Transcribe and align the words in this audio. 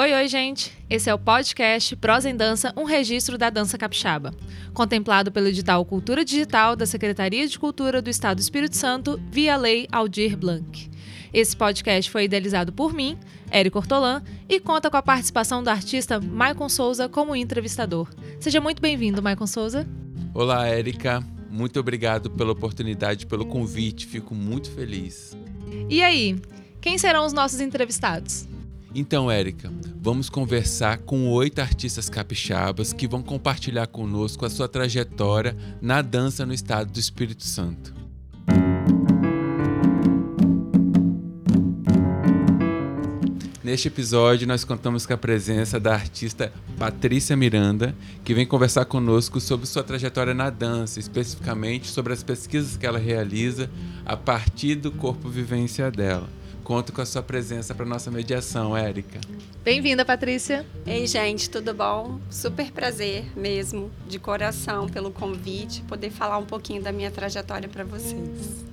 Oi, 0.00 0.14
oi, 0.14 0.28
gente! 0.28 0.72
Esse 0.88 1.10
é 1.10 1.14
o 1.14 1.18
podcast 1.18 1.96
Prosa 1.96 2.30
em 2.30 2.36
Dança, 2.36 2.72
um 2.76 2.84
registro 2.84 3.36
da 3.36 3.50
dança 3.50 3.76
capixaba. 3.76 4.32
Contemplado 4.72 5.32
pelo 5.32 5.48
edital 5.48 5.84
Cultura 5.84 6.24
Digital 6.24 6.76
da 6.76 6.86
Secretaria 6.86 7.48
de 7.48 7.58
Cultura 7.58 8.00
do 8.00 8.08
Estado 8.08 8.36
do 8.36 8.40
Espírito 8.40 8.76
Santo, 8.76 9.20
via 9.28 9.56
Lei 9.56 9.88
Aldir 9.90 10.36
Blanc. 10.36 10.88
Esse 11.34 11.56
podcast 11.56 12.08
foi 12.12 12.26
idealizado 12.26 12.72
por 12.72 12.94
mim, 12.94 13.18
Érico 13.50 13.78
Ortolan, 13.78 14.22
e 14.48 14.60
conta 14.60 14.88
com 14.88 14.96
a 14.96 15.02
participação 15.02 15.64
do 15.64 15.68
artista 15.68 16.20
Maicon 16.20 16.68
Souza 16.68 17.08
como 17.08 17.34
entrevistador. 17.34 18.08
Seja 18.38 18.60
muito 18.60 18.80
bem-vindo, 18.80 19.20
Maicon 19.20 19.48
Souza. 19.48 19.84
Olá, 20.32 20.68
Érica. 20.68 21.26
Muito 21.50 21.80
obrigado 21.80 22.30
pela 22.30 22.52
oportunidade, 22.52 23.26
pelo 23.26 23.44
convite. 23.44 24.06
Fico 24.06 24.32
muito 24.32 24.70
feliz. 24.70 25.36
E 25.90 26.04
aí, 26.04 26.40
quem 26.80 26.96
serão 26.98 27.26
os 27.26 27.32
nossos 27.32 27.60
entrevistados? 27.60 28.46
Então, 29.00 29.30
Érica, 29.30 29.72
vamos 30.02 30.28
conversar 30.28 30.98
com 30.98 31.28
oito 31.28 31.60
artistas 31.60 32.10
capixabas 32.10 32.92
que 32.92 33.06
vão 33.06 33.22
compartilhar 33.22 33.86
conosco 33.86 34.44
a 34.44 34.50
sua 34.50 34.66
trajetória 34.66 35.56
na 35.80 36.02
dança 36.02 36.44
no 36.44 36.52
estado 36.52 36.90
do 36.90 36.98
Espírito 36.98 37.44
Santo. 37.44 37.94
Neste 43.62 43.86
episódio, 43.86 44.48
nós 44.48 44.64
contamos 44.64 45.06
com 45.06 45.12
a 45.12 45.16
presença 45.16 45.78
da 45.78 45.94
artista 45.94 46.52
Patrícia 46.76 47.36
Miranda, 47.36 47.94
que 48.24 48.34
vem 48.34 48.44
conversar 48.44 48.84
conosco 48.86 49.38
sobre 49.38 49.66
sua 49.66 49.84
trajetória 49.84 50.34
na 50.34 50.50
dança, 50.50 50.98
especificamente 50.98 51.86
sobre 51.86 52.12
as 52.12 52.24
pesquisas 52.24 52.76
que 52.76 52.84
ela 52.84 52.98
realiza 52.98 53.70
a 54.04 54.16
partir 54.16 54.74
do 54.74 54.90
corpo 54.90 55.28
vivência 55.28 55.88
dela. 55.88 56.37
Conto 56.68 56.92
com 56.92 57.00
a 57.00 57.06
sua 57.06 57.22
presença 57.22 57.74
para 57.74 57.86
nossa 57.86 58.10
mediação, 58.10 58.76
Érica. 58.76 59.18
Bem-vinda, 59.64 60.04
Patrícia. 60.04 60.66
Ei, 60.86 61.06
gente, 61.06 61.48
tudo 61.48 61.72
bom? 61.72 62.20
Super 62.28 62.70
prazer 62.72 63.24
mesmo, 63.34 63.90
de 64.06 64.18
coração, 64.18 64.86
pelo 64.86 65.10
convite, 65.10 65.80
poder 65.84 66.10
falar 66.10 66.36
um 66.36 66.44
pouquinho 66.44 66.82
da 66.82 66.92
minha 66.92 67.10
trajetória 67.10 67.70
para 67.70 67.84
vocês. 67.84 68.66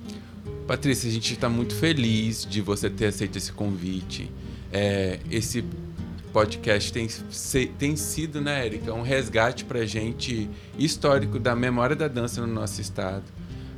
Patrícia, 0.66 1.08
a 1.08 1.12
gente 1.14 1.32
está 1.32 1.48
muito 1.48 1.74
feliz 1.74 2.44
de 2.44 2.60
você 2.60 2.90
ter 2.90 3.06
aceito 3.06 3.38
esse 3.38 3.50
convite. 3.50 4.30
É, 4.70 5.18
esse 5.30 5.64
podcast 6.34 6.92
tem, 6.92 7.08
tem 7.78 7.96
sido, 7.96 8.42
né, 8.42 8.66
Érica, 8.66 8.92
um 8.92 9.00
resgate 9.00 9.64
para 9.64 9.78
a 9.78 9.86
gente 9.86 10.50
histórico 10.78 11.38
da 11.38 11.56
memória 11.56 11.96
da 11.96 12.08
dança 12.08 12.42
no 12.42 12.52
nosso 12.52 12.78
estado. 12.78 13.24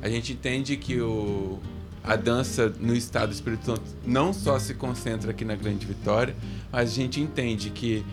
A 0.01 0.09
gente 0.09 0.33
entende 0.33 0.75
que 0.75 0.99
o, 0.99 1.57
a 2.03 2.15
dança 2.15 2.73
no 2.79 2.95
estado 2.95 3.29
do 3.29 3.33
Espírito 3.33 3.65
Santo 3.65 3.81
não 4.05 4.33
só 4.33 4.57
se 4.57 4.73
concentra 4.73 5.31
aqui 5.31 5.43
na 5.45 5.55
Grande 5.55 5.85
Vitória, 5.85 6.35
mas 6.71 6.91
a 6.91 6.93
gente 6.93 7.19
entende 7.19 7.69
que 7.69 8.05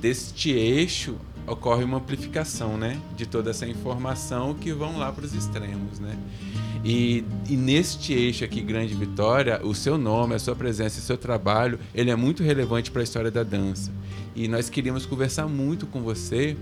deste 0.00 0.50
eixo 0.50 1.16
ocorre 1.46 1.82
uma 1.82 1.96
amplificação, 1.98 2.76
né, 2.76 3.00
de 3.16 3.26
toda 3.26 3.50
essa 3.50 3.66
informação 3.66 4.54
que 4.54 4.72
vão 4.72 4.98
lá 4.98 5.10
para 5.10 5.24
os 5.24 5.34
extremos, 5.34 5.98
né? 5.98 6.16
E, 6.84 7.24
e, 7.48 7.56
neste 7.56 8.12
eixo 8.12 8.44
aqui, 8.44 8.60
Grande 8.60 8.94
Vitória, 8.94 9.60
o 9.64 9.74
seu 9.74 9.98
nome, 9.98 10.34
a 10.34 10.38
sua 10.38 10.54
presença, 10.54 11.00
o 11.00 11.02
seu 11.02 11.18
trabalho, 11.18 11.78
ele 11.92 12.10
é 12.10 12.14
muito 12.14 12.42
relevante 12.42 12.90
para 12.90 13.00
a 13.00 13.04
história 13.04 13.30
da 13.30 13.42
dança. 13.42 13.90
E 14.36 14.46
nós 14.46 14.70
queríamos 14.70 15.04
conversar 15.04 15.48
muito 15.48 15.86
com 15.86 16.02
você 16.02 16.56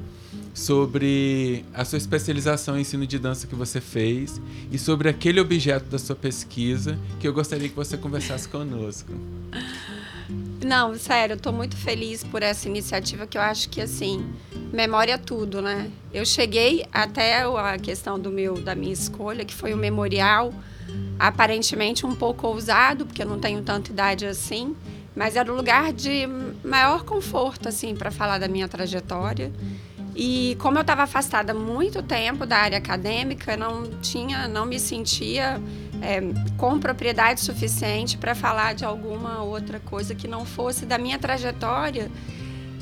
sobre 0.54 1.64
a 1.74 1.84
sua 1.84 1.98
especialização 1.98 2.78
em 2.78 2.80
ensino 2.80 3.06
de 3.06 3.18
dança 3.18 3.46
que 3.46 3.54
você 3.54 3.80
fez 3.80 4.40
e 4.72 4.78
sobre 4.78 5.08
aquele 5.08 5.38
objeto 5.38 5.84
da 5.86 5.98
sua 5.98 6.16
pesquisa 6.16 6.98
que 7.20 7.28
eu 7.28 7.32
gostaria 7.32 7.68
que 7.68 7.76
você 7.76 7.96
conversasse 7.96 8.48
conosco. 8.48 9.12
Não, 10.64 10.96
sério, 10.96 11.34
eu 11.34 11.38
tô 11.38 11.52
muito 11.52 11.76
feliz 11.76 12.24
por 12.24 12.42
essa 12.42 12.68
iniciativa 12.68 13.26
que 13.26 13.36
eu 13.36 13.42
acho 13.42 13.68
que 13.68 13.80
assim, 13.80 14.24
memória 14.72 15.12
é 15.12 15.18
tudo, 15.18 15.60
né? 15.60 15.90
Eu 16.12 16.24
cheguei 16.24 16.86
até 16.92 17.42
a 17.42 17.78
questão 17.78 18.18
do 18.18 18.30
meu 18.30 18.54
da 18.54 18.74
minha 18.74 18.92
escolha, 18.92 19.44
que 19.44 19.54
foi 19.54 19.74
o 19.74 19.76
memorial, 19.76 20.52
aparentemente 21.18 22.06
um 22.06 22.14
pouco 22.14 22.46
ousado, 22.46 23.06
porque 23.06 23.22
eu 23.22 23.26
não 23.26 23.38
tenho 23.38 23.62
tanta 23.62 23.90
idade 23.90 24.26
assim, 24.26 24.74
mas 25.14 25.36
era 25.36 25.52
o 25.52 25.56
lugar 25.56 25.92
de 25.92 26.26
maior 26.64 27.04
conforto 27.04 27.68
assim 27.68 27.94
para 27.94 28.10
falar 28.10 28.38
da 28.38 28.48
minha 28.48 28.66
trajetória. 28.66 29.52
E 30.18 30.56
como 30.58 30.78
eu 30.78 30.80
estava 30.80 31.02
afastada 31.02 31.52
muito 31.52 32.02
tempo 32.02 32.46
da 32.46 32.56
área 32.56 32.78
acadêmica, 32.78 33.54
não 33.54 33.84
tinha, 34.00 34.48
não 34.48 34.64
me 34.64 34.80
sentia 34.80 35.60
é, 36.00 36.20
com 36.56 36.80
propriedade 36.80 37.42
suficiente 37.42 38.16
para 38.16 38.34
falar 38.34 38.74
de 38.74 38.82
alguma 38.82 39.42
outra 39.42 39.78
coisa 39.78 40.14
que 40.14 40.26
não 40.26 40.46
fosse 40.46 40.86
da 40.86 40.96
minha 40.96 41.18
trajetória, 41.18 42.10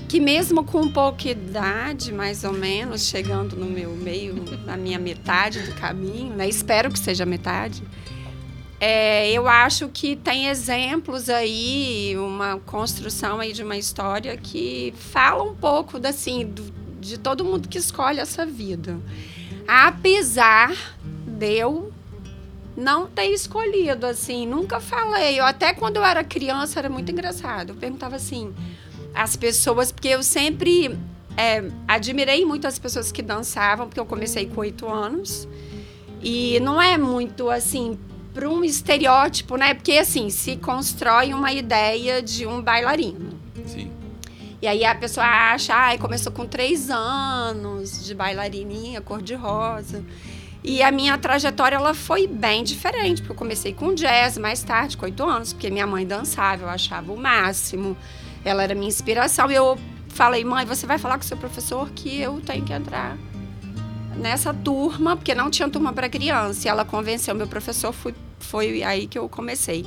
que 0.09 0.21
mesmo 0.21 0.63
com 0.63 0.89
pouca 0.89 1.29
idade, 1.29 2.13
mais 2.13 2.45
ou 2.45 2.53
menos, 2.53 3.05
chegando 3.05 3.57
no 3.57 3.67
meu 3.67 3.91
meio, 3.91 4.37
na 4.65 4.77
minha 4.77 5.01
metade 5.01 5.61
do 5.63 5.75
caminho, 5.75 6.37
né? 6.37 6.49
espero 6.49 6.89
que 6.89 6.99
seja 7.01 7.27
metade, 7.27 7.83
é, 8.81 9.33
eu 9.33 9.49
acho 9.49 9.89
que 9.89 10.15
tem 10.15 10.49
exemplos 10.49 11.29
aí, 11.29 12.15
uma 12.17 12.61
construção 12.61 13.41
aí 13.41 13.53
de 13.53 13.63
uma 13.63 13.77
história 13.77 14.37
que 14.37 14.93
fala 14.97 15.43
um 15.43 15.55
pouco 15.55 15.99
assim, 16.07 16.47
do, 16.47 16.84
de 17.05 17.19
todo 17.19 17.45
mundo 17.45 17.69
que 17.69 17.79
escolhe 17.79 18.19
essa 18.19 18.45
vida. 18.47 18.99
Apesar 19.67 20.73
de 21.27 21.55
eu 21.55 21.93
não 22.77 23.07
ter 23.07 23.27
escolhido, 23.27 24.07
assim, 24.07 24.47
nunca 24.47 24.81
falei. 24.81 25.39
Eu, 25.39 25.45
até 25.45 25.73
quando 25.73 25.97
eu 25.97 26.05
era 26.05 26.25
criança 26.25 26.79
era 26.79 26.89
muito 26.89 27.13
engraçado. 27.13 27.71
Eu 27.71 27.77
perguntava 27.77 28.17
assim, 28.17 28.53
as 29.15 29.37
pessoas, 29.37 29.93
porque 29.93 30.09
eu 30.09 30.23
sempre 30.23 30.99
é, 31.37 31.65
admirei 31.87 32.45
muito 32.45 32.67
as 32.67 32.79
pessoas 32.79 33.13
que 33.13 33.23
dançavam, 33.23 33.87
porque 33.87 34.01
eu 34.01 34.07
comecei 34.07 34.47
com 34.47 34.61
oito 34.61 34.89
anos. 34.89 35.47
E 36.23 36.59
não 36.61 36.81
é 36.81 36.97
muito 36.97 37.51
assim 37.51 37.99
para 38.33 38.49
um 38.49 38.65
estereótipo, 38.65 39.57
né? 39.57 39.75
Porque 39.75 39.93
assim 39.93 40.31
se 40.31 40.57
constrói 40.57 41.33
uma 41.33 41.53
ideia 41.53 42.21
de 42.21 42.47
um 42.47 42.61
bailarino. 42.61 43.39
Sim. 43.67 43.91
E 44.65 44.67
aí 44.67 44.83
a 44.83 44.95
pessoa 44.95 45.27
acha, 45.27 45.75
ai, 45.75 45.99
começou 45.99 46.33
com 46.33 46.47
três 46.47 46.89
anos 46.89 48.03
de 48.03 48.15
bailarininha, 48.15 48.99
cor-de-rosa. 49.03 50.03
E 50.63 50.83
a 50.83 50.91
minha 50.91 51.19
trajetória 51.19 51.77
ela 51.77 51.93
foi 51.93 52.27
bem 52.27 52.65
diferente, 52.65 53.21
porque 53.21 53.33
eu 53.33 53.37
comecei 53.37 53.75
com 53.75 53.93
jazz 53.93 54.39
mais 54.39 54.63
tarde, 54.63 54.97
com 54.97 55.05
oito 55.05 55.23
anos, 55.23 55.53
porque 55.53 55.69
minha 55.69 55.87
mãe 55.87 56.07
dançava, 56.07 56.63
eu 56.63 56.71
achava 56.71 57.13
o 57.13 57.17
máximo. 57.19 57.95
Ela 58.43 58.63
era 58.63 58.75
minha 58.75 58.89
inspiração. 58.89 59.51
E 59.51 59.55
eu 59.55 59.79
falei, 60.09 60.43
mãe, 60.47 60.65
você 60.65 60.87
vai 60.87 60.97
falar 60.97 61.19
com 61.19 61.25
o 61.25 61.29
seu 61.29 61.37
professor 61.37 61.91
que 61.91 62.19
eu 62.19 62.41
tenho 62.41 62.65
que 62.65 62.73
entrar 62.73 63.19
nessa 64.17 64.55
turma, 64.55 65.15
porque 65.15 65.35
não 65.35 65.51
tinha 65.51 65.69
turma 65.69 65.93
para 65.93 66.09
criança. 66.09 66.67
E 66.67 66.71
ela 66.71 66.87
convenceu 66.87 67.35
meu 67.35 67.47
professor, 67.47 67.93
foi, 67.93 68.15
foi 68.39 68.83
aí 68.83 69.07
que 69.07 69.19
eu 69.19 69.29
comecei. 69.29 69.85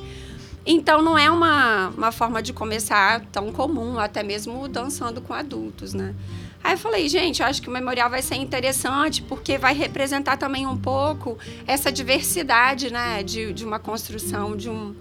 Então 0.69 1.01
não 1.01 1.17
é 1.17 1.31
uma, 1.31 1.87
uma 1.95 2.11
forma 2.11 2.43
de 2.43 2.51
começar 2.51 3.21
tão 3.31 3.53
comum, 3.53 3.97
até 3.97 4.21
mesmo 4.21 4.67
dançando 4.67 5.21
com 5.21 5.33
adultos, 5.33 5.93
né? 5.93 6.13
Aí 6.61 6.73
eu 6.73 6.77
falei, 6.77 7.07
gente, 7.07 7.41
eu 7.41 7.47
acho 7.47 7.61
que 7.61 7.69
o 7.69 7.71
memorial 7.71 8.09
vai 8.09 8.21
ser 8.21 8.35
interessante 8.35 9.21
porque 9.21 9.57
vai 9.57 9.73
representar 9.73 10.35
também 10.35 10.67
um 10.67 10.75
pouco 10.75 11.37
essa 11.65 11.89
diversidade, 11.89 12.91
né? 12.91 13.23
De, 13.23 13.53
de 13.53 13.63
uma 13.63 13.79
construção, 13.79 14.57
de 14.57 14.69
um. 14.69 14.93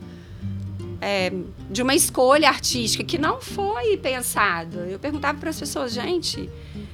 É, 1.00 1.32
de 1.68 1.82
uma 1.82 1.94
escolha 1.94 2.48
artística 2.48 3.02
que 3.02 3.18
não 3.18 3.40
foi 3.40 3.96
pensada. 3.96 4.86
Eu 4.88 4.98
perguntava 4.98 5.36
para 5.36 5.50
as 5.50 5.58
pessoas, 5.58 5.92
gente, 5.92 6.48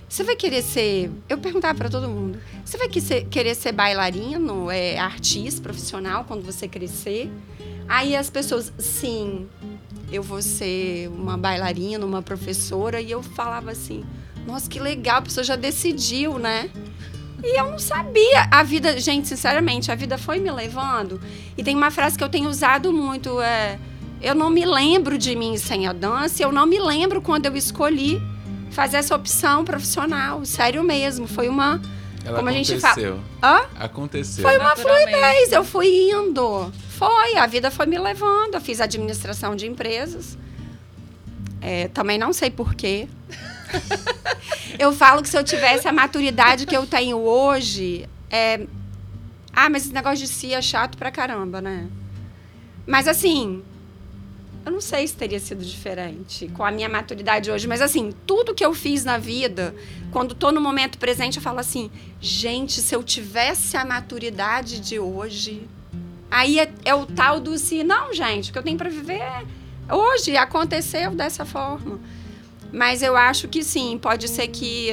você 0.09 0.25
vai 0.25 0.35
querer 0.35 0.63
ser. 0.63 1.11
Eu 1.29 1.37
perguntava 1.37 1.77
para 1.77 1.91
todo 1.91 2.09
mundo: 2.09 2.39
você 2.65 2.79
vai 2.79 2.89
querer 2.89 3.55
ser 3.55 3.73
bailarino, 3.73 4.71
é, 4.71 4.99
artista, 4.99 5.61
profissional 5.61 6.25
quando 6.25 6.43
você 6.43 6.67
crescer? 6.67 7.31
Aí 7.89 8.17
as 8.17 8.31
pessoas, 8.31 8.73
sim, 8.79 9.49
eu 10.11 10.23
vou 10.23 10.43
ser 10.43 11.09
uma 11.09 11.37
bailarina, 11.37 12.05
uma 12.05 12.23
professora, 12.23 13.01
e 13.01 13.11
eu 13.11 13.23
falava 13.23 13.71
assim, 13.71 14.05
nossa, 14.47 14.69
que 14.69 14.79
legal, 14.79 15.19
a 15.19 15.23
pessoa 15.23 15.45
já 15.45 15.57
decidiu, 15.57 16.39
né? 16.39 16.71
E 17.43 17.59
eu 17.59 17.71
não 17.71 17.79
sabia. 17.79 18.49
A 18.51 18.63
vida, 18.63 18.99
gente, 19.01 19.27
sinceramente, 19.27 19.91
a 19.91 19.95
vida 19.95 20.17
foi 20.17 20.39
me 20.39 20.51
levando. 20.51 21.21
E 21.57 21.65
tem 21.65 21.75
uma 21.75 21.91
frase 21.91 22.17
que 22.17 22.23
eu 22.23 22.29
tenho 22.29 22.49
usado 22.49 22.93
muito, 22.93 23.41
é 23.41 23.79
eu 24.23 24.37
não 24.37 24.49
me 24.49 24.65
lembro 24.65 25.19
de 25.19 25.35
mim 25.35 25.57
sem 25.59 25.89
a 25.89 25.93
dança, 25.93 26.43
eu 26.43 26.53
não 26.53 26.65
me 26.65 26.79
lembro 26.79 27.21
quando 27.21 27.47
eu 27.47 27.57
escolhi 27.57 28.23
fazer 28.71 28.99
essa 28.99 29.17
opção 29.17 29.65
profissional. 29.65 30.45
Sério 30.45 30.85
mesmo, 30.85 31.27
foi 31.27 31.49
uma 31.49 31.81
Ela 32.25 32.39
como 32.39 32.49
aconteceu. 32.49 32.77
a 32.77 32.79
gente 32.79 32.81
fala. 32.81 33.21
Hã? 33.43 33.67
Aconteceu. 33.81 34.43
Foi 34.45 34.59
uma 34.59 34.77
fluidez, 34.77 35.51
eu 35.51 35.65
fui 35.65 36.11
indo. 36.11 36.73
Foi, 37.03 37.37
a 37.37 37.47
vida 37.47 37.69
foi 37.69 37.87
me 37.87 37.99
levando. 37.99 38.55
Eu 38.55 38.61
fiz 38.61 38.81
administração 38.81 39.57
de 39.57 39.67
empresas. 39.67 40.39
É, 41.61 41.89
também 41.89 42.17
não 42.17 42.33
sei 42.33 42.49
porquê. 42.49 43.09
eu 44.79 44.93
falo 44.93 45.21
que 45.21 45.29
se 45.29 45.37
eu 45.37 45.43
tivesse 45.43 45.89
a 45.89 45.93
maturidade 45.93 46.65
que 46.65 46.77
eu 46.77 46.87
tenho 46.87 47.19
hoje, 47.19 48.09
é... 48.31 48.69
ah, 49.53 49.69
mas 49.69 49.87
esse 49.87 49.93
negócio 49.93 50.19
de 50.19 50.29
si 50.29 50.55
é 50.55 50.63
chato 50.63 50.97
pra 50.97 51.11
caramba, 51.11 51.61
né? 51.61 51.89
Mas 52.87 53.09
assim, 53.09 53.65
eu 54.65 54.71
não 54.71 54.81
sei 54.81 55.05
se 55.05 55.15
teria 55.15 55.41
sido 55.41 55.65
diferente 55.65 56.47
com 56.55 56.65
a 56.65 56.71
minha 56.71 56.89
maturidade 56.89 57.51
hoje, 57.51 57.67
mas 57.67 57.83
assim, 57.83 58.13
tudo 58.25 58.55
que 58.55 58.65
eu 58.65 58.73
fiz 58.73 59.05
na 59.05 59.19
vida, 59.19 59.75
quando 60.13 60.37
tô 60.37 60.53
no 60.53 60.61
momento 60.61 60.99
presente, 60.99 61.39
eu 61.39 61.43
falo 61.43 61.59
assim, 61.59 61.91
gente, 62.21 62.81
se 62.81 62.95
eu 62.95 63.03
tivesse 63.03 63.77
a 63.77 63.85
maturidade 63.85 64.79
de 64.79 65.01
hoje, 65.01 65.69
aí 66.33 66.59
é, 66.59 66.73
é 66.85 66.95
o 66.95 67.05
tal 67.05 67.39
do 67.39 67.59
se, 67.59 67.85
não, 67.85 68.13
gente, 68.13 68.51
o 68.51 68.53
que 68.53 68.59
eu 68.59 68.63
tenho 68.63 68.79
para 68.79 68.89
viver 68.89 69.21
é 69.21 69.45
hoje, 69.95 70.37
aconteceu 70.37 71.11
dessa 71.11 71.45
forma. 71.45 72.01
Mas 72.73 73.03
eu 73.03 73.15
acho 73.17 73.47
que 73.49 73.63
sim, 73.63 73.99
pode 73.99 74.27
ser 74.29 74.49
que. 74.49 74.91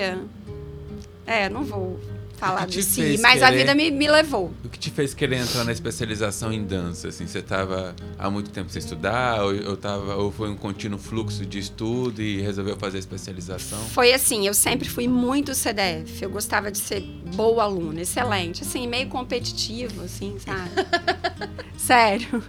É, 1.26 1.48
não 1.48 1.64
vou 1.64 1.98
falar 2.40 2.66
de 2.66 2.82
si, 2.82 3.18
mas 3.22 3.40
querer, 3.40 3.44
a 3.44 3.52
vida 3.52 3.76
me, 3.76 3.92
me 3.92 4.10
levou. 4.10 4.52
O 4.64 4.70
que 4.70 4.80
te 4.80 4.90
fez 4.90 5.14
querer 5.14 5.38
entrar 5.38 5.66
na 5.66 5.72
especialização 5.72 6.52
em 6.52 6.64
dança? 6.64 7.10
Assim, 7.10 7.28
você 7.28 7.40
estava 7.40 7.94
há 8.18 8.30
muito 8.30 8.50
tempo 8.50 8.70
sem 8.70 8.80
estudar, 8.80 9.44
ou, 9.44 9.70
ou, 9.70 9.78
tava, 9.78 10.16
ou 10.16 10.32
foi 10.32 10.50
um 10.50 10.56
contínuo 10.56 10.98
fluxo 10.98 11.46
de 11.46 11.60
estudo 11.60 12.22
e 12.22 12.40
resolveu 12.42 12.78
fazer 12.78 12.98
a 12.98 13.00
especialização? 13.00 13.80
Foi 13.90 14.14
assim, 14.14 14.48
eu 14.48 14.54
sempre 14.54 14.88
fui 14.88 15.08
muito 15.08 15.54
CDF, 15.54 16.24
eu 16.24 16.30
gostava 16.30 16.72
de 16.72 16.78
ser 16.78 17.02
boa 17.36 17.64
aluna, 17.64 18.02
excelente, 18.02 18.64
assim, 18.64 18.88
meio 18.88 19.10
competitivo, 19.10 20.04
assim, 20.04 20.38
sabe? 20.40 20.72
Sério. 21.78 22.42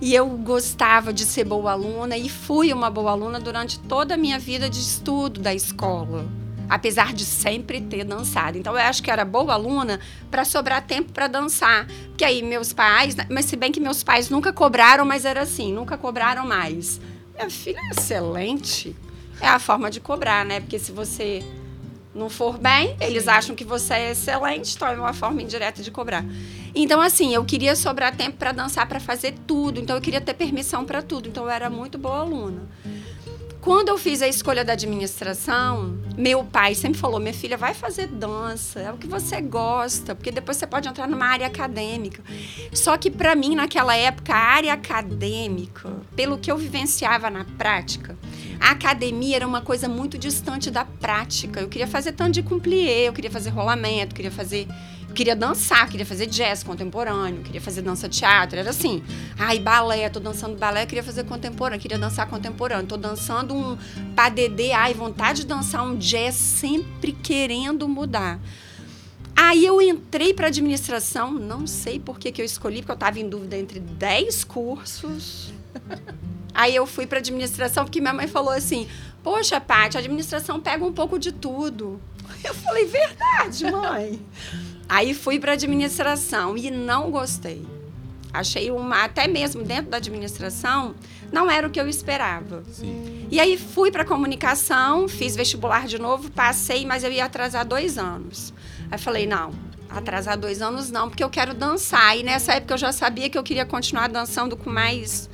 E 0.00 0.14
eu 0.14 0.28
gostava 0.28 1.12
de 1.12 1.24
ser 1.24 1.44
boa 1.44 1.72
aluna 1.72 2.16
e 2.16 2.28
fui 2.28 2.72
uma 2.72 2.90
boa 2.90 3.12
aluna 3.12 3.40
durante 3.40 3.78
toda 3.80 4.14
a 4.14 4.16
minha 4.16 4.38
vida 4.38 4.68
de 4.68 4.78
estudo 4.78 5.40
da 5.40 5.54
escola 5.54 6.26
apesar 6.68 7.12
de 7.12 7.24
sempre 7.24 7.80
ter 7.80 8.04
dançado. 8.04 8.58
Então 8.58 8.72
eu 8.74 8.80
acho 8.80 9.02
que 9.02 9.10
era 9.10 9.24
boa 9.24 9.54
aluna 9.54 10.00
para 10.30 10.44
sobrar 10.44 10.86
tempo 10.86 11.12
para 11.12 11.26
dançar. 11.26 11.86
Porque 12.08 12.24
aí 12.24 12.42
meus 12.42 12.72
pais, 12.72 13.14
né, 13.14 13.26
mas 13.30 13.46
se 13.46 13.56
bem 13.56 13.72
que 13.72 13.80
meus 13.80 14.02
pais 14.02 14.30
nunca 14.30 14.52
cobraram, 14.52 15.04
mas 15.04 15.24
era 15.24 15.42
assim, 15.42 15.72
nunca 15.72 15.96
cobraram 15.96 16.46
mais. 16.46 17.00
Minha 17.34 17.50
filha 17.50 17.78
é 17.78 17.90
excelente. 17.90 18.96
É 19.40 19.48
a 19.48 19.58
forma 19.58 19.90
de 19.90 20.00
cobrar, 20.00 20.44
né? 20.44 20.60
Porque 20.60 20.78
se 20.78 20.90
você 20.90 21.44
não 22.14 22.30
for 22.30 22.56
bem, 22.56 22.96
eles 22.98 23.28
acham 23.28 23.54
que 23.54 23.64
você 23.64 23.92
é 23.92 24.10
excelente, 24.12 24.74
então 24.74 24.88
é 24.88 24.94
uma 24.96 25.12
forma 25.12 25.42
indireta 25.42 25.82
de 25.82 25.90
cobrar. 25.90 26.24
Então 26.74 27.00
assim, 27.00 27.34
eu 27.34 27.44
queria 27.44 27.76
sobrar 27.76 28.16
tempo 28.16 28.38
para 28.38 28.52
dançar, 28.52 28.88
para 28.88 28.98
fazer 28.98 29.34
tudo. 29.46 29.80
Então 29.80 29.96
eu 29.96 30.02
queria 30.02 30.20
ter 30.20 30.34
permissão 30.34 30.84
para 30.84 31.02
tudo. 31.02 31.28
Então 31.28 31.44
eu 31.44 31.50
era 31.50 31.68
muito 31.68 31.98
boa 31.98 32.20
aluna. 32.20 32.62
Quando 33.66 33.88
eu 33.88 33.98
fiz 33.98 34.22
a 34.22 34.28
escolha 34.28 34.64
da 34.64 34.74
administração, 34.74 35.98
meu 36.16 36.44
pai 36.44 36.72
sempre 36.72 37.00
falou: 37.00 37.18
minha 37.18 37.34
filha, 37.34 37.56
vai 37.56 37.74
fazer 37.74 38.06
dança, 38.06 38.78
é 38.78 38.92
o 38.92 38.96
que 38.96 39.08
você 39.08 39.40
gosta, 39.40 40.14
porque 40.14 40.30
depois 40.30 40.56
você 40.56 40.68
pode 40.68 40.88
entrar 40.88 41.08
numa 41.08 41.26
área 41.26 41.48
acadêmica. 41.48 42.22
Só 42.72 42.96
que 42.96 43.10
para 43.10 43.34
mim, 43.34 43.56
naquela 43.56 43.96
época, 43.96 44.32
a 44.32 44.38
área 44.38 44.72
acadêmica, 44.72 45.92
pelo 46.14 46.38
que 46.38 46.48
eu 46.48 46.56
vivenciava 46.56 47.28
na 47.28 47.44
prática, 47.44 48.16
a 48.60 48.70
academia 48.70 49.34
era 49.34 49.46
uma 49.48 49.60
coisa 49.60 49.88
muito 49.88 50.16
distante 50.16 50.70
da 50.70 50.84
prática. 50.84 51.58
Eu 51.58 51.68
queria 51.68 51.88
fazer 51.88 52.12
tanto 52.12 52.34
de 52.34 52.44
cumplir, 52.44 52.88
eu 52.88 53.12
queria 53.12 53.32
fazer 53.32 53.50
rolamento, 53.50 54.14
queria 54.14 54.30
fazer 54.30 54.68
queria 55.16 55.34
dançar, 55.34 55.88
queria 55.88 56.04
fazer 56.04 56.26
jazz 56.26 56.62
contemporâneo, 56.62 57.42
queria 57.42 57.60
fazer 57.60 57.80
dança 57.80 58.06
teatro, 58.06 58.58
era 58.58 58.68
assim. 58.68 59.02
Ai, 59.38 59.58
balé, 59.58 60.08
tô 60.10 60.20
dançando 60.20 60.56
balé, 60.56 60.84
queria 60.84 61.02
fazer 61.02 61.24
contemporâneo, 61.24 61.80
queria 61.80 61.98
dançar 61.98 62.28
contemporâneo. 62.28 62.86
Tô 62.86 62.98
dançando 62.98 63.54
um 63.54 63.78
padedê, 64.14 64.72
ai, 64.72 64.92
vontade 64.92 65.40
de 65.40 65.46
dançar 65.46 65.82
um 65.82 65.96
jazz, 65.96 66.34
sempre 66.34 67.12
querendo 67.12 67.88
mudar. 67.88 68.38
Aí 69.34 69.64
eu 69.64 69.80
entrei 69.80 70.34
para 70.34 70.48
administração, 70.48 71.32
não 71.32 71.66
sei 71.66 71.98
por 71.98 72.18
que, 72.18 72.30
que 72.30 72.40
eu 72.40 72.46
escolhi, 72.46 72.78
porque 72.78 72.92
eu 72.92 72.94
estava 72.94 73.18
em 73.18 73.28
dúvida 73.28 73.56
entre 73.56 73.80
10 73.80 74.44
cursos. 74.44 75.52
Aí 76.54 76.74
eu 76.74 76.86
fui 76.86 77.06
para 77.06 77.18
administração 77.18 77.84
porque 77.84 78.00
minha 78.00 78.14
mãe 78.14 78.26
falou 78.26 78.50
assim: 78.50 78.88
"Poxa, 79.22 79.60
Paty, 79.60 79.98
a 79.98 80.00
administração 80.00 80.58
pega 80.58 80.82
um 80.82 80.92
pouco 80.92 81.18
de 81.18 81.32
tudo". 81.32 82.00
Eu 82.42 82.54
falei: 82.54 82.86
"Verdade, 82.86 83.70
mãe". 83.70 84.20
Aí 84.88 85.14
fui 85.14 85.38
para 85.38 85.52
administração 85.52 86.56
e 86.56 86.70
não 86.70 87.10
gostei. 87.10 87.66
Achei 88.32 88.70
uma, 88.70 89.02
até 89.04 89.26
mesmo 89.26 89.62
dentro 89.62 89.90
da 89.90 89.96
administração, 89.96 90.94
não 91.32 91.50
era 91.50 91.66
o 91.66 91.70
que 91.70 91.80
eu 91.80 91.88
esperava. 91.88 92.62
Sim. 92.70 93.26
E 93.30 93.40
aí 93.40 93.56
fui 93.56 93.90
para 93.90 94.04
comunicação, 94.04 95.08
fiz 95.08 95.34
vestibular 95.34 95.86
de 95.86 95.98
novo, 95.98 96.30
passei, 96.30 96.84
mas 96.84 97.02
eu 97.02 97.10
ia 97.10 97.24
atrasar 97.24 97.64
dois 97.64 97.96
anos. 97.96 98.52
Aí 98.90 98.98
falei, 98.98 99.26
não, 99.26 99.52
atrasar 99.88 100.36
dois 100.36 100.60
anos 100.60 100.90
não, 100.90 101.08
porque 101.08 101.24
eu 101.24 101.30
quero 101.30 101.54
dançar. 101.54 102.16
E 102.16 102.22
nessa 102.22 102.54
época 102.54 102.74
eu 102.74 102.78
já 102.78 102.92
sabia 102.92 103.30
que 103.30 103.38
eu 103.38 103.42
queria 103.42 103.64
continuar 103.64 104.08
dançando 104.08 104.56
com 104.56 104.70
mais 104.70 105.28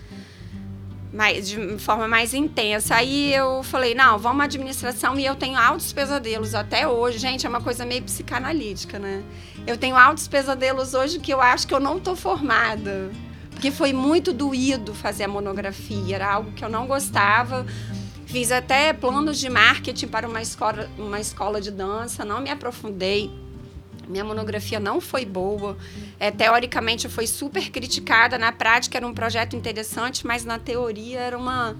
mais, 1.13 1.49
de 1.49 1.79
forma 1.79 2.09
mais 2.09 2.33
intensa. 2.33 2.97
Aí 2.97 3.35
eu 3.35 3.63
falei, 3.63 3.95
não, 3.95 4.19
vamos 4.19 4.41
à 4.41 4.45
administração 4.45 5.19
e 5.19 5.27
eu 5.27 5.37
tenho 5.37 5.59
altos 5.59 5.93
pesadelos 5.93 6.55
até 6.55 6.89
hoje. 6.89 7.19
Gente, 7.19 7.47
é 7.47 7.49
uma 7.49 7.61
coisa 7.61 7.85
meio 7.85 8.03
psicanalítica, 8.03 8.99
né? 8.99 9.23
Eu 9.67 9.77
tenho 9.77 9.97
altos 9.97 10.27
pesadelos 10.27 10.95
hoje 10.95 11.19
que 11.19 11.33
eu 11.33 11.41
acho 11.41 11.67
que 11.67 11.75
eu 11.75 11.81
não 11.81 12.01
tô 12.01 12.17
formada. 12.17 13.11
Porque 13.51 13.71
foi 13.71 13.93
muito 13.93 14.33
doído 14.33 14.95
fazer 14.95 15.25
a 15.25 15.29
monografia, 15.29 16.17
era 16.17 16.33
algo 16.33 16.53
que 16.53 16.65
eu 16.65 16.69
não 16.69 16.87
gostava. 16.87 17.65
Fiz 18.27 18.51
até 18.51 18.93
planos 18.93 19.39
de 19.39 19.51
marketing 19.51 20.09
para 20.09 20.27
uma 20.27 20.41
escola, 20.41 20.91
uma 20.99 21.21
escola 21.21 21.61
de 21.61 21.71
dança, 21.71 22.25
não 22.25 22.41
me 22.41 22.51
aprofundei. 22.51 23.31
Minha 24.13 24.25
monografia 24.25 24.79
não 24.79 25.01
foi 25.01 25.25
boa. 25.25 25.77
É, 26.21 26.31
teoricamente, 26.31 27.09
foi 27.09 27.27
super 27.27 27.71
criticada. 27.71 28.39
Na 28.39 28.53
prática, 28.53 28.99
era 28.99 29.07
um 29.07 29.15
projeto 29.15 29.57
interessante, 29.57 30.27
mas 30.27 30.45
na 30.45 30.59
teoria 30.59 31.19
era 31.19 31.37
uma 31.37 31.75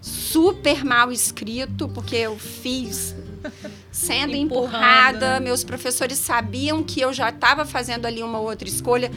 super 0.00 0.84
mal 0.84 1.10
escrito, 1.10 1.88
porque 1.88 2.16
eu 2.16 2.38
fiz 2.38 3.14
sendo 3.90 4.34
empurrada. 4.34 5.40
Meus 5.40 5.64
professores 5.64 6.18
sabiam 6.18 6.82
que 6.82 7.00
eu 7.00 7.12
já 7.12 7.30
estava 7.30 7.64
fazendo 7.64 8.06
ali 8.06 8.22
uma 8.22 8.38
outra 8.38 8.68
escolha. 8.68 9.10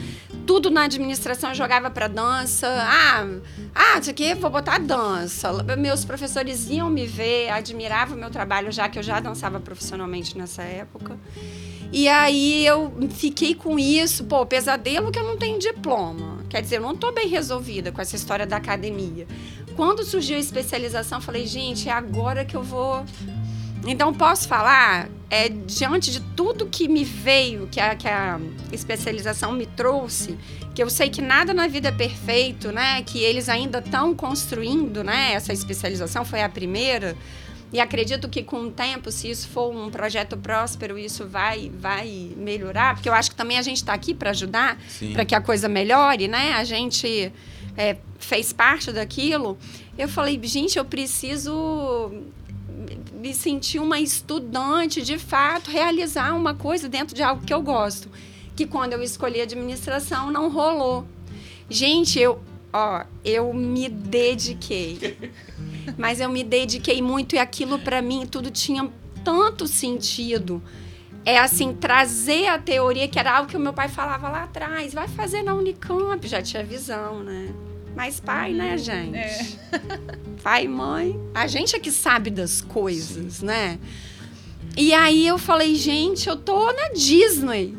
Tudo 0.46 0.70
na 0.70 0.84
administração 0.84 1.50
eu 1.50 1.54
jogava 1.54 1.90
para 1.90 2.08
dança. 2.08 2.66
Ah, 2.68 3.26
ah, 3.74 3.98
isso 3.98 4.10
aqui 4.10 4.34
vou 4.34 4.50
botar 4.50 4.78
dança. 4.78 5.52
Meus 5.76 6.04
professores 6.04 6.68
iam 6.68 6.90
me 6.90 7.06
ver, 7.06 7.50
admiravam 7.50 8.16
o 8.16 8.20
meu 8.20 8.30
trabalho, 8.30 8.72
já 8.72 8.88
que 8.88 8.98
eu 8.98 9.02
já 9.02 9.20
dançava 9.20 9.60
profissionalmente 9.60 10.36
nessa 10.36 10.62
época. 10.62 11.16
E 11.92 12.08
aí 12.08 12.64
eu 12.64 12.92
fiquei 13.10 13.54
com 13.54 13.78
isso, 13.78 14.24
pô, 14.24 14.46
pesadelo 14.46 15.10
que 15.10 15.18
eu 15.18 15.24
não 15.24 15.36
tenho 15.36 15.58
diploma. 15.58 16.38
Quer 16.48 16.62
dizer, 16.62 16.76
eu 16.76 16.82
não 16.82 16.92
estou 16.92 17.12
bem 17.12 17.28
resolvida 17.28 17.90
com 17.90 18.00
essa 18.00 18.16
história 18.16 18.46
da 18.46 18.56
academia. 18.56 19.26
Quando 19.76 20.04
surgiu 20.04 20.36
a 20.36 20.40
especialização, 20.40 21.20
falei, 21.20 21.46
gente, 21.46 21.88
é 21.88 21.92
agora 21.92 22.44
que 22.44 22.56
eu 22.56 22.62
vou. 22.62 23.04
Então, 23.86 24.12
posso 24.12 24.46
falar, 24.46 25.08
é, 25.30 25.48
diante 25.48 26.10
de 26.10 26.20
tudo 26.20 26.66
que 26.66 26.86
me 26.86 27.02
veio, 27.02 27.66
que 27.66 27.80
a, 27.80 27.94
que 27.94 28.06
a 28.06 28.38
especialização 28.70 29.52
me 29.52 29.64
trouxe, 29.64 30.36
que 30.74 30.82
eu 30.82 30.90
sei 30.90 31.08
que 31.08 31.22
nada 31.22 31.54
na 31.54 31.66
vida 31.66 31.88
é 31.88 31.92
perfeito, 31.92 32.70
né? 32.70 33.02
Que 33.02 33.22
eles 33.22 33.48
ainda 33.48 33.78
estão 33.78 34.14
construindo, 34.14 35.02
né? 35.02 35.32
Essa 35.32 35.52
especialização 35.52 36.24
foi 36.24 36.42
a 36.42 36.48
primeira. 36.48 37.16
E 37.72 37.78
acredito 37.78 38.28
que 38.28 38.42
com 38.42 38.62
o 38.62 38.70
tempo, 38.70 39.12
se 39.12 39.30
isso 39.30 39.48
for 39.48 39.74
um 39.74 39.90
projeto 39.90 40.36
próspero, 40.36 40.98
isso 40.98 41.26
vai, 41.26 41.70
vai 41.72 42.32
melhorar, 42.36 42.94
porque 42.94 43.08
eu 43.08 43.14
acho 43.14 43.30
que 43.30 43.36
também 43.36 43.58
a 43.58 43.62
gente 43.62 43.76
está 43.76 43.92
aqui 43.92 44.12
para 44.12 44.30
ajudar, 44.30 44.76
para 45.12 45.24
que 45.24 45.34
a 45.34 45.40
coisa 45.40 45.68
melhore, 45.68 46.26
né? 46.26 46.54
A 46.54 46.64
gente 46.64 47.32
é, 47.76 47.96
fez 48.18 48.52
parte 48.52 48.90
daquilo. 48.90 49.56
Eu 49.96 50.08
falei, 50.08 50.40
gente, 50.42 50.78
eu 50.78 50.84
preciso 50.84 52.10
me 53.14 53.34
sentir 53.34 53.78
uma 53.78 54.00
estudante, 54.00 55.02
de 55.02 55.18
fato, 55.18 55.70
realizar 55.70 56.34
uma 56.34 56.54
coisa 56.54 56.88
dentro 56.88 57.14
de 57.14 57.22
algo 57.22 57.44
que 57.44 57.52
eu 57.52 57.62
gosto. 57.62 58.08
Que 58.56 58.66
quando 58.66 58.94
eu 58.94 59.02
escolhi 59.02 59.40
administração 59.40 60.30
não 60.30 60.50
rolou. 60.50 61.06
Gente, 61.68 62.18
eu, 62.18 62.40
ó, 62.72 63.04
eu 63.24 63.52
me 63.52 63.88
dediquei. 63.88 65.16
Mas 65.96 66.20
eu 66.20 66.28
me 66.28 66.42
dediquei 66.44 67.00
muito 67.02 67.34
e 67.34 67.38
aquilo 67.38 67.78
para 67.78 68.00
mim 68.02 68.26
tudo 68.26 68.50
tinha 68.50 68.88
tanto 69.24 69.66
sentido. 69.66 70.62
É 71.24 71.38
assim, 71.38 71.74
trazer 71.74 72.46
a 72.46 72.58
teoria, 72.58 73.06
que 73.06 73.18
era 73.18 73.36
algo 73.36 73.48
que 73.48 73.56
o 73.56 73.60
meu 73.60 73.72
pai 73.72 73.88
falava 73.88 74.28
lá 74.28 74.44
atrás, 74.44 74.94
vai 74.94 75.06
fazer 75.06 75.42
na 75.42 75.54
Unicamp, 75.54 76.26
já 76.26 76.40
tinha 76.40 76.64
visão, 76.64 77.22
né? 77.22 77.54
Mas 77.94 78.20
pai, 78.20 78.52
né, 78.52 78.78
gente? 78.78 79.16
É. 79.16 79.46
Pai 80.42 80.64
e 80.64 80.68
mãe. 80.68 81.20
A 81.34 81.46
gente 81.46 81.76
é 81.76 81.78
que 81.78 81.90
sabe 81.90 82.30
das 82.30 82.62
coisas, 82.62 83.34
Sim. 83.34 83.46
né? 83.46 83.78
E 84.76 84.94
aí 84.94 85.26
eu 85.26 85.36
falei, 85.36 85.74
gente, 85.74 86.28
eu 86.28 86.36
tô 86.36 86.72
na 86.72 86.90
Disney. 86.94 87.76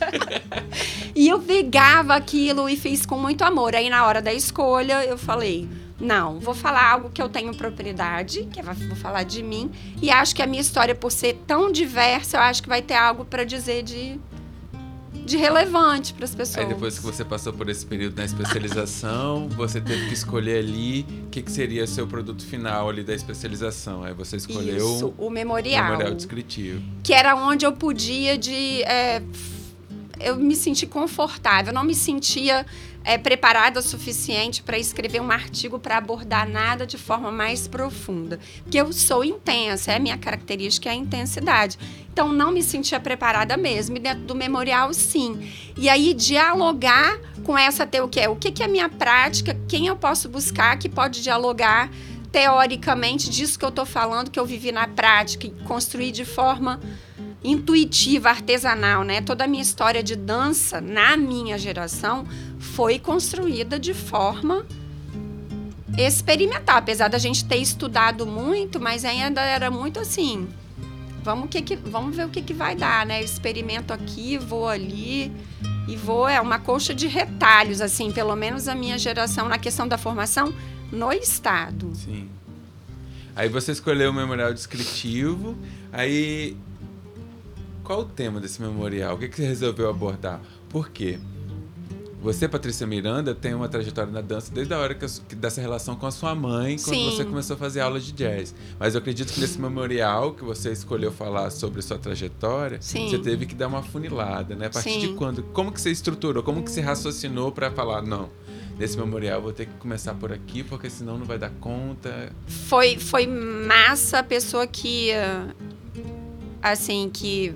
e 1.14 1.28
eu 1.28 1.40
pegava 1.40 2.14
aquilo 2.14 2.68
e 2.68 2.76
fiz 2.76 3.04
com 3.04 3.18
muito 3.18 3.42
amor. 3.42 3.74
Aí 3.74 3.90
na 3.90 4.06
hora 4.06 4.22
da 4.22 4.32
escolha, 4.32 5.04
eu 5.04 5.18
falei, 5.18 5.68
não, 6.00 6.40
vou 6.40 6.54
falar 6.54 6.90
algo 6.90 7.10
que 7.10 7.20
eu 7.20 7.28
tenho 7.28 7.54
propriedade, 7.54 8.48
que 8.50 8.62
vou 8.62 8.96
falar 8.96 9.22
de 9.22 9.42
mim, 9.42 9.70
e 10.00 10.10
acho 10.10 10.34
que 10.34 10.42
a 10.42 10.46
minha 10.46 10.60
história, 10.60 10.94
por 10.94 11.12
ser 11.12 11.42
tão 11.46 11.70
diversa, 11.70 12.38
eu 12.38 12.40
acho 12.40 12.62
que 12.62 12.68
vai 12.68 12.80
ter 12.80 12.94
algo 12.94 13.24
para 13.24 13.44
dizer 13.44 13.82
de, 13.82 14.18
de 15.12 15.36
relevante 15.36 16.14
para 16.14 16.24
as 16.24 16.34
pessoas. 16.34 16.64
Aí 16.64 16.72
depois 16.72 16.98
que 16.98 17.04
você 17.04 17.22
passou 17.22 17.52
por 17.52 17.68
esse 17.68 17.84
período 17.84 18.16
na 18.16 18.24
especialização, 18.24 19.46
você 19.54 19.78
teve 19.78 20.08
que 20.08 20.14
escolher 20.14 20.60
ali 20.60 21.06
o 21.26 21.28
que, 21.28 21.42
que 21.42 21.52
seria 21.52 21.86
seu 21.86 22.06
produto 22.06 22.46
final 22.46 22.88
ali 22.88 23.04
da 23.04 23.14
especialização. 23.14 24.02
Aí 24.02 24.14
você 24.14 24.36
escolheu 24.36 24.94
Isso, 24.94 25.14
o 25.18 25.28
memorial. 25.28 25.84
o 25.84 25.90
memorial 25.90 26.14
descritivo. 26.14 26.82
Que 27.02 27.12
era 27.12 27.36
onde 27.36 27.66
eu 27.66 27.72
podia 27.72 28.38
de. 28.38 28.82
É, 28.84 29.22
eu 30.20 30.36
me 30.36 30.54
senti 30.54 30.86
confortável, 30.86 31.70
eu 31.70 31.74
não 31.74 31.84
me 31.84 31.94
sentia 31.94 32.66
é, 33.04 33.16
preparada 33.16 33.80
o 33.80 33.82
suficiente 33.82 34.62
para 34.62 34.78
escrever 34.78 35.20
um 35.20 35.30
artigo 35.30 35.78
para 35.78 35.96
abordar 35.96 36.48
nada 36.48 36.86
de 36.86 36.98
forma 36.98 37.32
mais 37.32 37.66
profunda. 37.66 38.38
Porque 38.62 38.78
eu 38.78 38.92
sou 38.92 39.24
intensa, 39.24 39.92
é 39.92 39.96
a 39.96 39.98
minha 39.98 40.18
característica 40.18 40.88
é 40.88 40.92
a 40.92 40.94
intensidade. 40.94 41.78
Então 42.12 42.32
não 42.32 42.50
me 42.50 42.62
sentia 42.62 43.00
preparada 43.00 43.56
mesmo. 43.56 43.96
E 43.96 44.00
dentro 44.00 44.24
do 44.24 44.34
memorial, 44.34 44.92
sim. 44.92 45.50
E 45.76 45.88
aí 45.88 46.12
dialogar 46.12 47.18
com 47.42 47.56
essa 47.56 47.86
ter 47.86 48.02
o 48.02 48.08
que 48.08 48.20
é, 48.20 48.28
o 48.28 48.36
que, 48.36 48.62
é 48.62 48.66
a 48.66 48.68
minha 48.68 48.88
prática, 48.88 49.56
quem 49.66 49.86
eu 49.86 49.96
posso 49.96 50.28
buscar 50.28 50.78
que 50.78 50.88
pode 50.88 51.22
dialogar 51.22 51.90
teoricamente 52.30 53.28
disso 53.28 53.58
que 53.58 53.64
eu 53.64 53.70
estou 53.70 53.86
falando, 53.86 54.30
que 54.30 54.38
eu 54.38 54.46
vivi 54.46 54.70
na 54.70 54.86
prática 54.86 55.46
e 55.46 55.50
construí 55.64 56.12
de 56.12 56.24
forma 56.24 56.80
intuitiva, 57.42 58.28
artesanal, 58.28 59.02
né? 59.02 59.20
Toda 59.20 59.44
a 59.44 59.46
minha 59.46 59.62
história 59.62 60.02
de 60.02 60.14
dança 60.14 60.80
na 60.80 61.16
minha 61.16 61.58
geração 61.58 62.26
foi 62.58 62.98
construída 62.98 63.78
de 63.78 63.94
forma 63.94 64.66
experimental, 65.96 66.76
apesar 66.76 67.08
da 67.08 67.18
gente 67.18 67.44
ter 67.44 67.56
estudado 67.56 68.26
muito, 68.26 68.78
mas 68.80 69.04
ainda 69.04 69.40
era 69.40 69.70
muito 69.70 69.98
assim. 69.98 70.48
Vamos, 71.22 71.50
que 71.50 71.60
que, 71.60 71.76
vamos 71.76 72.16
ver 72.16 72.26
o 72.26 72.28
que, 72.30 72.40
que 72.40 72.54
vai 72.54 72.74
dar, 72.74 73.04
né? 73.04 73.20
Eu 73.20 73.24
experimento 73.24 73.92
aqui, 73.92 74.38
vou 74.38 74.68
ali 74.68 75.30
e 75.86 75.96
vou. 75.96 76.26
É 76.26 76.40
uma 76.40 76.58
coxa 76.58 76.94
de 76.94 77.06
retalhos, 77.06 77.80
assim, 77.80 78.10
pelo 78.10 78.34
menos 78.34 78.68
a 78.68 78.74
minha 78.74 78.96
geração 78.96 79.48
na 79.48 79.58
questão 79.58 79.86
da 79.86 79.98
formação 79.98 80.54
no 80.90 81.12
Estado. 81.12 81.92
Sim. 81.94 82.28
Aí 83.36 83.48
você 83.48 83.72
escolheu 83.72 84.10
o 84.10 84.14
memorial 84.14 84.52
descritivo, 84.52 85.56
aí 85.92 86.56
qual 87.90 88.02
o 88.02 88.04
tema 88.04 88.38
desse 88.38 88.62
memorial? 88.62 89.16
O 89.16 89.18
que, 89.18 89.26
que 89.26 89.34
você 89.34 89.44
resolveu 89.44 89.90
abordar? 89.90 90.40
Por 90.68 90.90
quê? 90.90 91.18
Você, 92.22 92.46
Patrícia 92.46 92.86
Miranda, 92.86 93.34
tem 93.34 93.52
uma 93.52 93.68
trajetória 93.68 94.12
na 94.12 94.20
dança 94.20 94.54
desde 94.54 94.72
a 94.72 94.78
hora 94.78 94.94
que, 94.94 95.34
dessa 95.34 95.60
relação 95.60 95.96
com 95.96 96.06
a 96.06 96.12
sua 96.12 96.32
mãe, 96.32 96.76
quando 96.78 96.94
Sim. 96.94 97.10
você 97.10 97.24
começou 97.24 97.56
a 97.56 97.58
fazer 97.58 97.80
aula 97.80 97.98
de 97.98 98.12
jazz. 98.12 98.54
Mas 98.78 98.94
eu 98.94 99.00
acredito 99.00 99.32
que 99.32 99.40
nesse 99.40 99.60
memorial 99.60 100.34
que 100.34 100.44
você 100.44 100.70
escolheu 100.70 101.10
falar 101.10 101.50
sobre 101.50 101.82
sua 101.82 101.98
trajetória, 101.98 102.78
Sim. 102.80 103.08
você 103.08 103.18
teve 103.18 103.44
que 103.44 103.56
dar 103.56 103.66
uma 103.66 103.82
funilada, 103.82 104.54
né? 104.54 104.66
A 104.66 104.70
partir 104.70 104.90
Sim. 104.90 105.00
de 105.00 105.08
quando? 105.14 105.42
Como 105.42 105.72
que 105.72 105.80
você 105.80 105.90
estruturou? 105.90 106.44
Como 106.44 106.62
que 106.62 106.70
você 106.70 106.80
raciocinou 106.80 107.50
para 107.50 107.72
falar, 107.72 108.02
não, 108.02 108.30
nesse 108.78 108.96
memorial 108.96 109.38
eu 109.38 109.42
vou 109.42 109.52
ter 109.52 109.66
que 109.66 109.74
começar 109.78 110.14
por 110.14 110.32
aqui, 110.32 110.62
porque 110.62 110.88
senão 110.88 111.18
não 111.18 111.26
vai 111.26 111.40
dar 111.40 111.50
conta. 111.58 112.30
Foi, 112.46 112.96
foi 113.00 113.26
massa 113.26 114.20
a 114.20 114.22
pessoa 114.22 114.64
que, 114.64 115.10
eh, 115.10 115.46
assim, 116.62 117.10
que, 117.12 117.52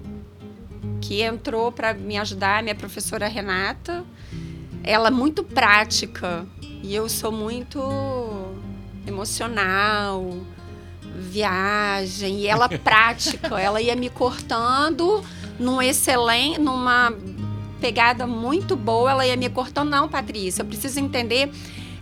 que 1.00 1.22
entrou 1.22 1.70
para 1.70 1.94
me 1.94 2.16
ajudar, 2.18 2.62
minha 2.62 2.74
professora 2.74 3.28
Renata. 3.28 4.04
Ela 4.82 5.08
é 5.08 5.10
muito 5.10 5.42
prática 5.42 6.46
e 6.82 6.94
eu 6.94 7.08
sou 7.08 7.32
muito 7.32 7.80
emocional, 9.06 10.38
viagem, 11.16 12.40
e 12.40 12.46
ela 12.46 12.68
prática. 12.78 13.60
ela 13.60 13.80
ia 13.80 13.96
me 13.96 14.10
cortando 14.10 15.22
num 15.58 15.80
excelente, 15.80 16.60
numa 16.60 17.12
pegada 17.80 18.26
muito 18.26 18.76
boa, 18.76 19.10
ela 19.10 19.26
ia 19.26 19.36
me 19.36 19.48
cortando. 19.48 19.90
Não, 19.90 20.08
Patrícia, 20.08 20.62
eu 20.62 20.66
preciso 20.66 21.00
entender 21.00 21.50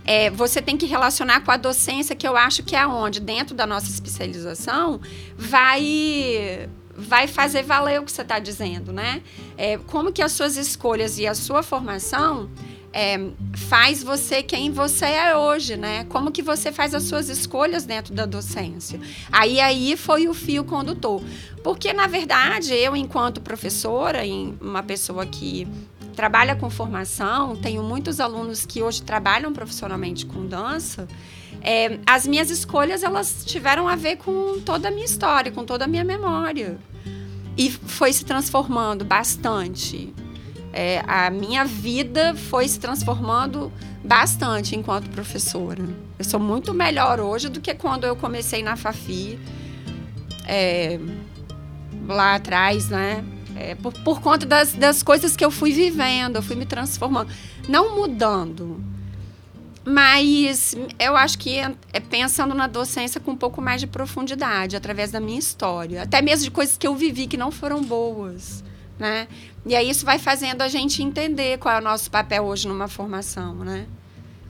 é, 0.05 0.29
você 0.29 0.61
tem 0.61 0.75
que 0.75 0.85
relacionar 0.85 1.41
com 1.41 1.51
a 1.51 1.57
docência, 1.57 2.15
que 2.15 2.27
eu 2.27 2.35
acho 2.35 2.63
que 2.63 2.75
é 2.75 2.79
aonde, 2.79 3.19
dentro 3.19 3.55
da 3.55 3.65
nossa 3.65 3.87
especialização, 3.87 4.99
vai 5.37 6.69
vai 6.95 7.27
fazer 7.27 7.63
valer 7.63 7.99
o 7.99 8.03
que 8.03 8.11
você 8.11 8.21
está 8.21 8.39
dizendo, 8.39 8.93
né? 8.93 9.21
É, 9.57 9.77
como 9.77 10.11
que 10.11 10.21
as 10.21 10.31
suas 10.31 10.57
escolhas 10.57 11.17
e 11.17 11.25
a 11.25 11.33
sua 11.33 11.63
formação 11.63 12.49
é, 12.93 13.19
faz 13.55 14.03
você 14.03 14.43
quem 14.43 14.71
você 14.71 15.05
é 15.05 15.35
hoje, 15.35 15.75
né? 15.75 16.05
Como 16.05 16.31
que 16.31 16.43
você 16.43 16.71
faz 16.71 16.93
as 16.93 17.03
suas 17.03 17.27
escolhas 17.27 17.85
dentro 17.85 18.13
da 18.13 18.25
docência? 18.25 18.99
Aí 19.31 19.59
aí 19.59 19.97
foi 19.97 20.27
o 20.27 20.33
fio 20.33 20.63
condutor, 20.63 21.21
porque 21.63 21.91
na 21.91 22.05
verdade 22.05 22.73
eu 22.73 22.95
enquanto 22.95 23.41
professora, 23.41 24.23
em 24.23 24.55
uma 24.61 24.83
pessoa 24.83 25.25
que 25.25 25.67
trabalha 26.15 26.55
com 26.55 26.69
formação, 26.69 27.55
tenho 27.55 27.81
muitos 27.81 28.19
alunos 28.19 28.65
que 28.65 28.83
hoje 28.83 29.01
trabalham 29.01 29.51
profissionalmente 29.51 30.27
com 30.27 30.45
dança. 30.45 31.07
É, 31.65 31.97
as 32.05 32.27
minhas 32.27 32.49
escolhas 32.49 33.03
elas 33.03 33.45
tiveram 33.45 33.87
a 33.87 33.95
ver 33.95 34.17
com 34.17 34.59
toda 34.59 34.89
a 34.89 34.91
minha 34.91 35.05
história, 35.05 35.49
com 35.49 35.63
toda 35.63 35.85
a 35.85 35.87
minha 35.87 36.03
memória. 36.03 36.77
E 37.57 37.71
foi 37.71 38.11
se 38.11 38.25
transformando 38.25 39.05
bastante. 39.05 40.13
É, 40.73 41.01
a 41.07 41.29
minha 41.29 41.63
vida 41.63 42.35
foi 42.35 42.67
se 42.67 42.79
transformando 42.79 43.71
bastante 44.03 44.75
enquanto 44.75 45.09
professora. 45.09 45.83
Eu 46.19 46.25
sou 46.25 46.39
muito 46.39 46.73
melhor 46.73 47.21
hoje 47.21 47.47
do 47.47 47.61
que 47.61 47.73
quando 47.73 48.03
eu 48.03 48.15
comecei 48.15 48.61
na 48.61 48.75
Fafi, 48.75 49.39
é, 50.45 50.99
lá 52.05 52.35
atrás, 52.35 52.89
né? 52.89 53.23
É, 53.55 53.75
por, 53.75 53.93
por 53.93 54.19
conta 54.19 54.45
das, 54.45 54.73
das 54.73 55.01
coisas 55.03 55.37
que 55.37 55.45
eu 55.45 55.51
fui 55.51 55.71
vivendo, 55.71 56.37
eu 56.37 56.41
fui 56.41 56.55
me 56.55 56.65
transformando. 56.65 57.31
Não 57.69 57.95
mudando, 57.95 58.83
mas 59.85 60.75
eu 60.99 61.15
acho 61.17 61.37
que 61.37 61.57
é, 61.59 61.99
pensando 61.99 62.53
na 62.55 62.67
docência 62.67 63.19
com 63.19 63.31
um 63.31 63.35
pouco 63.37 63.61
mais 63.61 63.81
de 63.81 63.87
profundidade, 63.87 64.75
através 64.75 65.11
da 65.11 65.19
minha 65.19 65.39
história. 65.39 66.03
Até 66.03 66.21
mesmo 66.21 66.45
de 66.45 66.51
coisas 66.51 66.77
que 66.77 66.87
eu 66.87 66.95
vivi 66.95 67.27
que 67.27 67.37
não 67.37 67.51
foram 67.51 67.81
boas, 67.83 68.63
né? 68.97 69.27
E 69.65 69.75
aí 69.75 69.89
isso 69.89 70.05
vai 70.05 70.19
fazendo 70.19 70.61
a 70.61 70.67
gente 70.67 71.01
entender 71.03 71.57
qual 71.57 71.75
é 71.75 71.79
o 71.79 71.83
nosso 71.83 72.09
papel 72.11 72.43
hoje 72.45 72.67
numa 72.67 72.87
formação, 72.87 73.55
né? 73.55 73.85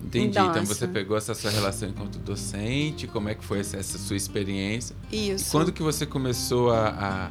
Entendi. 0.04 0.38
Então 0.38 0.66
você 0.66 0.86
pegou 0.88 1.16
essa 1.18 1.34
sua 1.34 1.50
relação 1.50 1.88
enquanto 1.90 2.20
docente, 2.20 3.08
como 3.08 3.30
é 3.30 3.36
que 3.36 3.44
foi 3.44 3.60
essa, 3.62 3.78
essa 3.78 3.98
sua 3.98 4.18
experiência? 4.18 4.96
Isso. 5.12 5.50
Quando 5.52 5.72
que 5.72 5.82
você 5.82 6.06
começou 6.06 6.72
a, 6.72 6.90
a- 6.90 7.30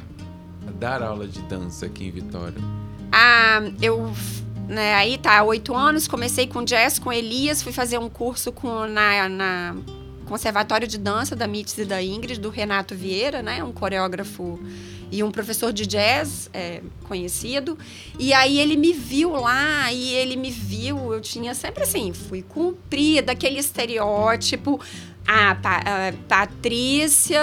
a 0.67 0.71
dar 0.71 1.03
aula 1.03 1.27
de 1.27 1.41
dança 1.43 1.85
aqui 1.85 2.05
em 2.05 2.11
Vitória? 2.11 2.57
Ah, 3.11 3.61
eu, 3.81 4.11
né, 4.67 4.93
aí 4.95 5.17
tá, 5.17 5.43
oito 5.43 5.75
anos, 5.75 6.07
comecei 6.07 6.47
com 6.47 6.63
jazz, 6.63 6.97
com 6.99 7.11
Elias, 7.11 7.61
fui 7.61 7.71
fazer 7.71 7.97
um 7.97 8.09
curso 8.09 8.51
com, 8.51 8.85
na, 8.87 9.27
na 9.29 9.75
Conservatório 10.25 10.87
de 10.87 10.97
Dança 10.97 11.35
da 11.35 11.47
Mites 11.47 11.77
e 11.77 11.85
da 11.85 12.01
Ingrid, 12.01 12.39
do 12.39 12.49
Renato 12.49 12.95
Vieira, 12.95 13.41
né, 13.41 13.63
um 13.63 13.71
coreógrafo 13.71 14.59
e 15.11 15.21
um 15.21 15.29
professor 15.29 15.71
de 15.71 15.85
jazz 15.85 16.49
é, 16.53 16.81
conhecido. 17.07 17.77
E 18.17 18.33
aí 18.33 18.59
ele 18.59 18.75
me 18.75 18.93
viu 18.93 19.31
lá, 19.31 19.91
e 19.91 20.13
ele 20.13 20.35
me 20.35 20.49
viu, 20.49 21.13
eu 21.13 21.21
tinha 21.21 21.53
sempre 21.53 21.83
assim, 21.83 22.13
fui 22.13 22.41
cumprida, 22.41 23.31
aquele 23.33 23.59
estereótipo, 23.59 24.79
a, 25.27 25.55
Pa- 25.55 25.83
a 25.85 26.13
Patrícia 26.27 27.39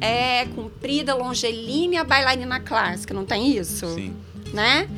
é 0.00 0.44
comprida, 0.54 1.14
longelínea, 1.14 2.04
bailarina 2.04 2.60
clássica, 2.60 3.14
não 3.14 3.24
tem 3.24 3.56
isso? 3.56 3.86
Sim. 3.94 4.14
né? 4.52 4.88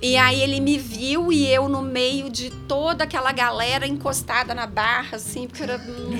E 0.00 0.16
aí 0.16 0.42
ele 0.42 0.60
me 0.60 0.76
viu 0.76 1.32
e 1.32 1.46
eu 1.46 1.68
no 1.68 1.80
meio 1.80 2.28
de 2.28 2.50
toda 2.50 3.04
aquela 3.04 3.32
galera 3.32 3.86
encostada 3.86 4.54
na 4.54 4.66
barra, 4.66 5.16
assim, 5.16 5.46
porque 5.46 5.62
era. 5.62 5.78
hum. 5.78 6.10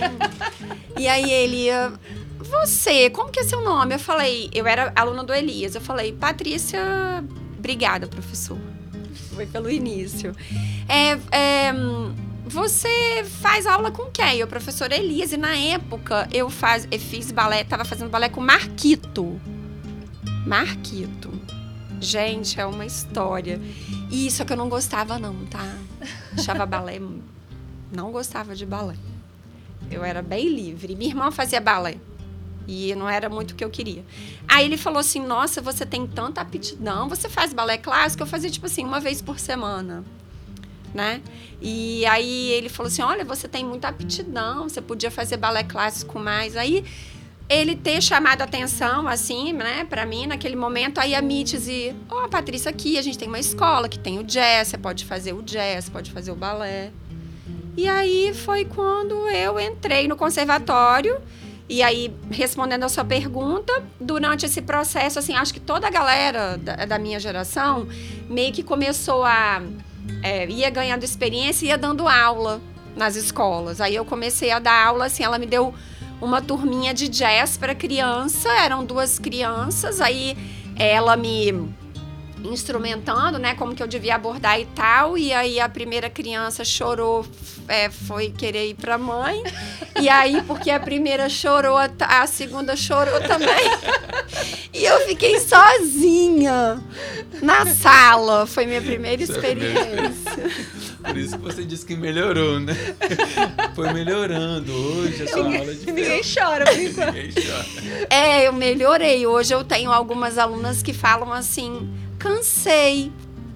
e 0.98 1.06
aí 1.06 1.30
ele. 1.30 1.70
ah, 1.70 1.92
Você, 2.38 3.10
como 3.10 3.30
que 3.30 3.40
é 3.40 3.44
seu 3.44 3.60
nome? 3.62 3.94
Eu 3.94 3.98
falei, 3.98 4.48
eu 4.54 4.66
era 4.66 4.92
aluna 4.96 5.22
do 5.22 5.34
Elias. 5.34 5.74
Eu 5.74 5.80
falei, 5.80 6.12
Patrícia, 6.12 6.80
obrigada, 7.58 8.06
professor. 8.06 8.58
Foi 9.34 9.44
pelo 9.46 9.70
início. 9.70 10.34
É, 10.88 11.10
é, 11.30 11.72
você 12.46 13.24
faz 13.42 13.66
aula 13.66 13.90
com 13.90 14.04
quem? 14.10 14.42
O 14.42 14.46
professor 14.46 14.90
Elias. 14.90 15.32
E 15.32 15.36
na 15.36 15.54
época 15.54 16.26
eu, 16.32 16.48
faz, 16.48 16.88
eu 16.90 16.98
fiz 16.98 17.30
balé, 17.30 17.62
tava 17.62 17.84
fazendo 17.84 18.08
balé 18.08 18.30
com 18.30 18.40
Marquito. 18.40 19.38
Marquito. 20.46 21.30
Gente, 22.00 22.60
é 22.60 22.66
uma 22.66 22.84
história. 22.84 23.60
E 24.10 24.26
isso 24.26 24.44
que 24.44 24.52
eu 24.52 24.56
não 24.56 24.68
gostava, 24.68 25.18
não, 25.18 25.46
tá? 25.46 25.76
Achava 26.36 26.66
balé. 26.66 27.00
Não 27.92 28.12
gostava 28.12 28.54
de 28.54 28.66
balé. 28.66 28.96
Eu 29.90 30.04
era 30.04 30.22
bem 30.22 30.48
livre. 30.48 30.94
Minha 30.94 31.10
irmã 31.10 31.30
fazia 31.30 31.60
balé. 31.60 31.96
E 32.68 32.94
não 32.96 33.08
era 33.08 33.28
muito 33.28 33.52
o 33.52 33.54
que 33.54 33.64
eu 33.64 33.70
queria. 33.70 34.04
Aí 34.48 34.64
ele 34.64 34.76
falou 34.76 34.98
assim: 34.98 35.20
Nossa, 35.20 35.60
você 35.60 35.86
tem 35.86 36.06
tanta 36.06 36.40
aptidão. 36.40 37.08
Você 37.08 37.28
faz 37.28 37.52
balé 37.52 37.78
clássico? 37.78 38.22
Eu 38.22 38.26
fazia, 38.26 38.50
tipo 38.50 38.66
assim, 38.66 38.84
uma 38.84 38.98
vez 38.98 39.22
por 39.22 39.38
semana. 39.38 40.04
Né? 40.92 41.20
E 41.60 42.04
aí 42.06 42.50
ele 42.50 42.68
falou 42.68 42.88
assim: 42.88 43.02
Olha, 43.02 43.24
você 43.24 43.46
tem 43.46 43.64
muita 43.64 43.88
aptidão. 43.88 44.68
Você 44.68 44.82
podia 44.82 45.10
fazer 45.10 45.36
balé 45.36 45.62
clássico 45.62 46.18
mais. 46.18 46.56
Aí 46.56 46.84
ele 47.48 47.76
ter 47.76 48.02
chamado 48.02 48.42
atenção, 48.42 49.06
assim, 49.06 49.52
né, 49.52 49.86
pra 49.88 50.04
mim, 50.04 50.26
naquele 50.26 50.56
momento, 50.56 50.98
aí 50.98 51.14
a 51.14 51.22
Mitzi, 51.22 51.94
ó, 52.10 52.24
oh, 52.24 52.28
Patrícia, 52.28 52.70
aqui 52.70 52.98
a 52.98 53.02
gente 53.02 53.16
tem 53.16 53.28
uma 53.28 53.38
escola 53.38 53.88
que 53.88 53.98
tem 53.98 54.18
o 54.18 54.24
jazz, 54.24 54.68
você 54.68 54.78
pode 54.78 55.04
fazer 55.04 55.32
o 55.32 55.42
jazz, 55.42 55.88
pode 55.88 56.10
fazer 56.10 56.32
o 56.32 56.34
balé. 56.34 56.90
E 57.76 57.86
aí 57.88 58.32
foi 58.34 58.64
quando 58.64 59.28
eu 59.28 59.60
entrei 59.60 60.08
no 60.08 60.16
conservatório. 60.16 61.20
E 61.68 61.82
aí, 61.82 62.14
respondendo 62.30 62.84
a 62.84 62.88
sua 62.88 63.04
pergunta, 63.04 63.84
durante 64.00 64.46
esse 64.46 64.62
processo, 64.62 65.18
assim, 65.18 65.34
acho 65.34 65.52
que 65.52 65.60
toda 65.60 65.86
a 65.86 65.90
galera 65.90 66.56
da, 66.56 66.86
da 66.86 66.98
minha 66.98 67.20
geração 67.20 67.86
meio 68.28 68.52
que 68.52 68.62
começou 68.62 69.24
a. 69.24 69.62
É, 70.22 70.48
ia 70.48 70.70
ganhando 70.70 71.02
experiência 71.02 71.66
ia 71.66 71.76
dando 71.76 72.08
aula 72.08 72.60
nas 72.96 73.16
escolas. 73.16 73.80
Aí 73.80 73.94
eu 73.94 74.04
comecei 74.04 74.52
a 74.52 74.58
dar 74.58 74.86
aula, 74.86 75.06
assim, 75.06 75.22
ela 75.22 75.38
me 75.38 75.46
deu 75.46 75.74
uma 76.20 76.40
turminha 76.40 76.94
de 76.94 77.08
jazz 77.08 77.56
para 77.56 77.74
criança, 77.74 78.48
eram 78.50 78.84
duas 78.84 79.18
crianças, 79.18 80.00
aí 80.00 80.36
ela 80.76 81.16
me 81.16 81.52
instrumentando, 82.44 83.38
né, 83.38 83.54
como 83.54 83.74
que 83.74 83.82
eu 83.82 83.86
devia 83.86 84.14
abordar 84.14 84.60
e 84.60 84.66
tal, 84.66 85.16
e 85.18 85.32
aí 85.32 85.58
a 85.58 85.68
primeira 85.68 86.08
criança 86.08 86.64
chorou, 86.64 87.26
é, 87.66 87.90
foi 87.90 88.30
querer 88.30 88.68
ir 88.68 88.74
pra 88.74 88.96
mãe, 88.96 89.42
e 90.00 90.08
aí 90.08 90.42
porque 90.42 90.70
a 90.70 90.78
primeira 90.78 91.28
chorou, 91.28 91.76
a 91.76 92.26
segunda 92.26 92.76
chorou 92.76 93.20
também, 93.22 93.70
e 94.72 94.84
eu 94.84 95.00
fiquei 95.06 95.40
sozinha 95.40 96.80
na 97.42 97.66
sala, 97.66 98.46
foi 98.46 98.66
minha 98.66 98.82
primeira 98.82 99.22
experiência. 99.22 100.75
Por 101.06 101.16
isso 101.16 101.38
que 101.38 101.44
você 101.44 101.64
disse 101.64 101.86
que 101.86 101.96
melhorou, 101.96 102.58
né? 102.60 102.74
Foi 103.74 103.92
melhorando. 103.92 104.72
Hoje 104.72 105.22
a 105.22 105.28
sua 105.28 105.42
ninguém, 105.44 105.60
aula 105.60 105.74
de 105.74 105.86
Ninguém 105.86 106.20
chora, 106.22 106.64
por 106.64 106.78
enquanto. 106.80 107.14
Ninguém 107.14 107.32
chora. 107.32 108.06
É, 108.10 108.48
eu 108.48 108.52
melhorei. 108.52 109.26
Hoje 109.26 109.54
eu 109.54 109.64
tenho 109.64 109.92
algumas 109.92 110.38
alunas 110.38 110.82
que 110.82 110.92
falam 110.92 111.32
assim: 111.32 111.88
cansei, 112.18 113.12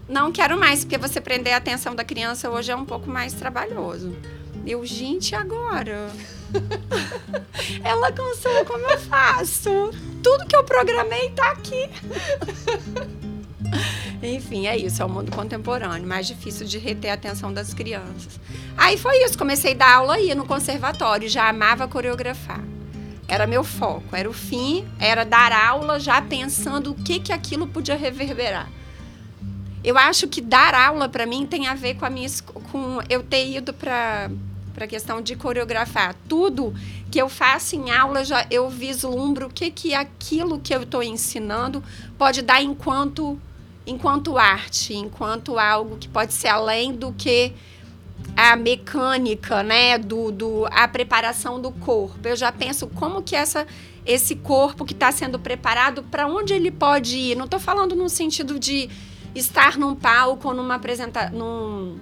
não 0.09 0.33
quero 0.33 0.59
mais, 0.59 0.85
porque 0.85 0.99
você 0.99 1.21
prender 1.21 1.52
a 1.52 1.57
atenção 1.57 1.95
da 1.95 2.04
criança 2.04 2.50
hoje 2.50 2.71
é 2.71 2.76
um 2.76 2.85
pouco 2.85 3.09
mais 3.09 3.33
trabalhoso. 3.33 4.14
Eu, 4.66 4.85
gente, 4.85 5.35
agora? 5.35 6.11
Ela 7.83 8.12
cansou, 8.12 8.64
como 8.64 8.85
eu 8.90 8.99
faço? 8.99 9.90
Tudo 10.23 10.47
que 10.47 10.54
eu 10.54 10.64
programei 10.64 11.30
tá 11.30 11.52
aqui. 11.52 11.88
Enfim, 14.23 14.67
é 14.67 14.77
isso, 14.77 15.00
é 15.03 15.05
o 15.05 15.09
mundo 15.09 15.33
contemporâneo, 15.33 16.07
mais 16.07 16.27
difícil 16.27 16.67
de 16.67 16.79
reter 16.79 17.11
a 17.11 17.15
atenção 17.15 17.53
das 17.53 17.73
crianças. 17.73 18.39
Aí 18.77 18.99
foi 18.99 19.25
isso, 19.25 19.39
comecei 19.39 19.73
a 19.73 19.77
dar 19.77 19.95
aula 19.95 20.15
aí 20.15 20.35
no 20.35 20.47
conservatório, 20.47 21.29
já 21.29 21.49
amava 21.49 21.89
coreografar. 21.89 22.62
Era 23.27 23.47
meu 23.47 23.65
foco, 23.65 24.15
era 24.15 24.29
o 24.29 24.33
fim, 24.33 24.87
era 24.99 25.25
dar 25.25 25.53
aula 25.53 25.99
já 25.99 26.21
pensando 26.21 26.91
o 26.91 26.95
que 26.95 27.19
que 27.19 27.33
aquilo 27.33 27.67
podia 27.67 27.97
reverberar. 27.97 28.69
Eu 29.83 29.97
acho 29.97 30.29
que 30.29 30.43
dar 30.43 30.75
aula 30.75 31.09
para 31.09 31.25
mim 31.25 31.47
tem 31.47 31.67
a 31.67 31.75
ver 31.75 31.95
com 31.95 32.05
a 32.05 32.11
minha 32.11 32.29
com 32.71 32.99
eu 33.09 33.23
ter 33.23 33.49
ido 33.49 33.73
para 33.73 34.31
para 34.75 34.85
a 34.85 34.89
questão 34.89 35.21
de 35.21 35.35
coreografar. 35.37 36.15
Tudo 36.29 36.73
que 37.11 37.21
eu 37.21 37.29
faço 37.29 37.77
em 37.77 37.91
aula, 37.91 38.25
já 38.25 38.47
eu 38.50 38.71
vislumbro 38.71 39.47
o 39.47 39.50
que 39.50 39.71
que 39.71 39.95
aquilo 39.95 40.59
que 40.61 40.75
eu 40.75 40.83
estou 40.83 41.03
ensinando 41.03 41.83
pode 42.17 42.41
dar 42.41 42.62
enquanto 42.62 43.39
enquanto 43.90 44.38
arte, 44.38 44.94
enquanto 44.94 45.59
algo 45.59 45.97
que 45.97 46.09
pode 46.09 46.32
ser 46.32 46.49
além 46.49 46.92
do 46.92 47.12
que 47.12 47.52
a 48.37 48.56
mecânica, 48.56 49.62
né, 49.62 49.99
do, 49.99 50.30
do 50.30 50.66
a 50.70 50.87
preparação 50.87 51.61
do 51.61 51.70
corpo. 51.70 52.26
Eu 52.26 52.37
já 52.37 52.52
penso 52.52 52.87
como 52.87 53.23
que 53.23 53.35
essa 53.35 53.66
esse 54.06 54.35
corpo 54.35 54.85
que 54.85 54.94
está 54.94 55.12
sendo 55.12 55.38
preparado, 55.38 56.02
para 56.04 56.26
onde 56.26 56.54
ele 56.54 56.70
pode 56.70 57.16
ir. 57.16 57.37
Não 57.37 57.44
estou 57.44 57.61
falando 57.61 57.94
no 57.94 58.09
sentido 58.09 58.59
de 58.59 58.88
estar 59.35 59.76
num 59.76 59.94
palco 59.94 60.49
ou 60.49 60.54
numa, 60.54 60.76
apresenta 60.76 61.28
num, 61.30 61.99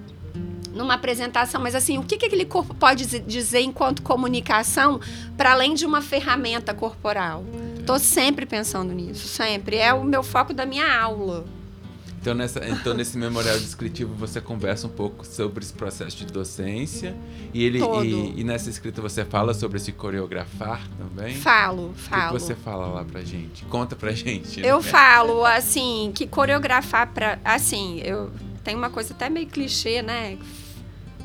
numa 0.73 0.95
apresentação, 0.95 1.61
mas 1.61 1.75
assim, 1.75 1.99
o 1.99 2.05
que, 2.05 2.17
que 2.17 2.27
aquele 2.27 2.45
corpo 2.45 2.73
pode 2.75 3.05
dizer 3.21 3.61
enquanto 3.61 4.03
comunicação 4.03 5.01
para 5.37 5.53
além 5.53 5.75
de 5.75 5.85
uma 5.85 6.01
ferramenta 6.01 6.73
corporal? 6.73 7.45
Estou 7.79 7.99
sempre 7.99 8.47
pensando 8.47 8.93
nisso, 8.93 9.27
sempre. 9.27 9.77
É 9.77 9.93
o 9.93 10.05
meu 10.05 10.23
foco 10.23 10.55
da 10.55 10.65
minha 10.65 11.01
aula. 11.01 11.58
Então, 12.29 12.37
nessa, 12.37 12.69
então, 12.69 12.93
nesse 12.93 13.17
memorial 13.17 13.59
descritivo, 13.59 14.15
você 14.15 14.39
conversa 14.39 14.87
um 14.87 14.91
pouco 14.91 15.25
sobre 15.25 15.65
esse 15.65 15.73
processo 15.73 16.15
de 16.15 16.27
docência. 16.27 17.17
E, 17.55 17.65
ele, 17.65 17.79
e, 17.79 18.41
e, 18.41 18.45
nessa 18.45 18.69
escrita 18.69 19.01
você 19.01 19.25
fala 19.25 19.55
sobre 19.55 19.79
esse 19.79 19.93
coreografar 19.93 20.87
também? 20.99 21.35
Falo, 21.37 21.95
falo. 21.97 22.25
O 22.25 22.27
que 22.35 22.45
você 22.45 22.55
fala 22.55 22.87
lá 22.87 23.03
pra 23.03 23.23
gente? 23.23 23.65
Conta 23.65 23.97
pra 23.97 24.13
gente. 24.13 24.61
Eu 24.61 24.77
né? 24.77 24.83
falo, 24.83 25.43
assim, 25.43 26.13
que 26.15 26.27
coreografar 26.27 27.07
pra. 27.15 27.39
Assim, 27.43 28.03
eu. 28.05 28.31
Tem 28.63 28.77
uma 28.77 28.91
coisa 28.91 29.15
até 29.15 29.31
meio 29.31 29.47
clichê, 29.47 30.03
né? 30.03 30.37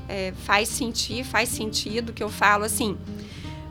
É, 0.08 0.32
faz 0.46 0.70
sentir, 0.70 1.26
faz 1.26 1.50
sentido 1.50 2.14
que 2.14 2.24
eu 2.24 2.30
falo 2.30 2.64
assim. 2.64 2.98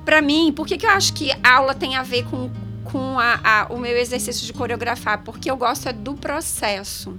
Para 0.05 0.21
mim, 0.21 0.53
por 0.55 0.67
que, 0.67 0.77
que 0.77 0.85
eu 0.85 0.91
acho 0.91 1.15
que 1.15 1.31
aula 1.43 1.75
tem 1.75 1.97
a 1.97 2.03
ver 2.03 2.27
com 2.27 2.51
com 2.85 3.19
a, 3.19 3.41
a, 3.43 3.67
o 3.73 3.79
meu 3.79 3.97
exercício 3.97 4.47
de 4.47 4.53
coreografar, 4.53 5.23
porque 5.25 5.51
eu 5.51 5.57
gosto 5.57 5.89
é 5.89 5.93
do 5.93 6.15
processo. 6.15 7.19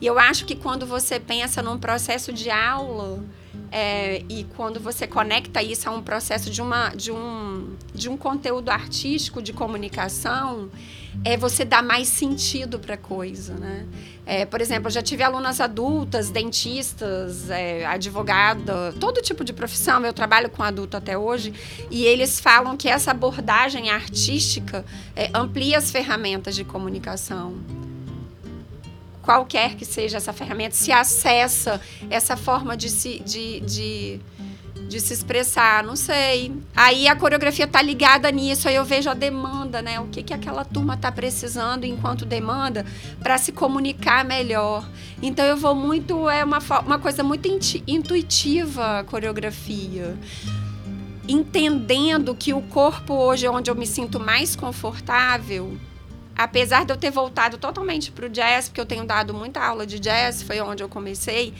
E 0.00 0.06
eu 0.06 0.18
acho 0.18 0.44
que 0.44 0.54
quando 0.54 0.86
você 0.86 1.18
pensa 1.18 1.62
num 1.62 1.78
processo 1.78 2.32
de 2.32 2.50
aula, 2.50 3.24
é, 3.70 4.22
e 4.28 4.44
quando 4.56 4.80
você 4.80 5.06
conecta 5.06 5.62
isso 5.62 5.88
a 5.88 5.92
um 5.92 6.02
processo 6.02 6.50
de, 6.50 6.62
uma, 6.62 6.90
de, 6.90 7.12
um, 7.12 7.76
de 7.94 8.08
um 8.08 8.16
conteúdo 8.16 8.70
artístico 8.70 9.42
de 9.42 9.52
comunicação, 9.52 10.70
é 11.24 11.36
você 11.36 11.64
dá 11.64 11.82
mais 11.82 12.08
sentido 12.08 12.78
para 12.78 12.94
a 12.94 12.98
coisa, 12.98 13.54
né? 13.54 13.86
É, 14.24 14.44
por 14.44 14.60
exemplo, 14.60 14.88
eu 14.88 14.90
já 14.90 15.02
tive 15.02 15.22
alunas 15.22 15.60
adultas, 15.60 16.30
dentistas, 16.30 17.50
é, 17.50 17.84
advogada, 17.86 18.94
todo 19.00 19.22
tipo 19.22 19.42
de 19.42 19.52
profissão. 19.52 20.04
Eu 20.04 20.12
trabalho 20.12 20.50
com 20.50 20.62
adulto 20.62 20.96
até 20.96 21.16
hoje 21.16 21.52
e 21.90 22.04
eles 22.04 22.38
falam 22.38 22.76
que 22.76 22.88
essa 22.88 23.10
abordagem 23.10 23.90
artística 23.90 24.84
é, 25.16 25.30
amplia 25.34 25.78
as 25.78 25.90
ferramentas 25.90 26.54
de 26.54 26.62
comunicação 26.62 27.54
qualquer 29.28 29.74
que 29.74 29.84
seja 29.84 30.16
essa 30.16 30.32
ferramenta, 30.32 30.74
se 30.74 30.90
acessa 30.90 31.78
essa 32.08 32.34
forma 32.34 32.74
de 32.74 32.88
se, 32.88 33.18
de, 33.20 33.60
de, 33.60 34.20
de 34.88 35.00
se 35.00 35.12
expressar, 35.12 35.84
não 35.84 35.96
sei. 35.96 36.50
Aí 36.74 37.06
a 37.06 37.14
coreografia 37.14 37.66
tá 37.66 37.82
ligada 37.82 38.30
nisso, 38.30 38.70
aí 38.70 38.76
eu 38.76 38.86
vejo 38.86 39.10
a 39.10 39.12
demanda, 39.12 39.82
né? 39.82 40.00
O 40.00 40.06
que, 40.06 40.22
que 40.22 40.32
aquela 40.32 40.64
turma 40.64 40.96
tá 40.96 41.12
precisando 41.12 41.84
enquanto 41.84 42.24
demanda 42.24 42.86
para 43.22 43.36
se 43.36 43.52
comunicar 43.52 44.24
melhor. 44.24 44.88
Então 45.20 45.44
eu 45.44 45.58
vou 45.58 45.74
muito, 45.74 46.26
é 46.30 46.42
uma, 46.42 46.60
uma 46.86 46.98
coisa 46.98 47.22
muito 47.22 47.46
intuitiva 47.86 49.00
a 49.00 49.04
coreografia 49.04 50.16
entendendo 51.30 52.34
que 52.34 52.54
o 52.54 52.62
corpo 52.62 53.12
hoje 53.12 53.44
é 53.44 53.50
onde 53.50 53.70
eu 53.70 53.74
me 53.74 53.86
sinto 53.86 54.18
mais 54.18 54.56
confortável, 54.56 55.76
apesar 56.38 56.84
de 56.84 56.92
eu 56.92 56.96
ter 56.96 57.10
voltado 57.10 57.58
totalmente 57.58 58.12
para 58.12 58.26
o 58.26 58.28
jazz, 58.28 58.68
porque 58.68 58.80
eu 58.80 58.86
tenho 58.86 59.04
dado 59.04 59.34
muita 59.34 59.60
aula 59.60 59.84
de 59.84 59.98
jazz, 59.98 60.40
foi 60.40 60.60
onde 60.60 60.84
eu 60.84 60.88
comecei, 60.88 61.52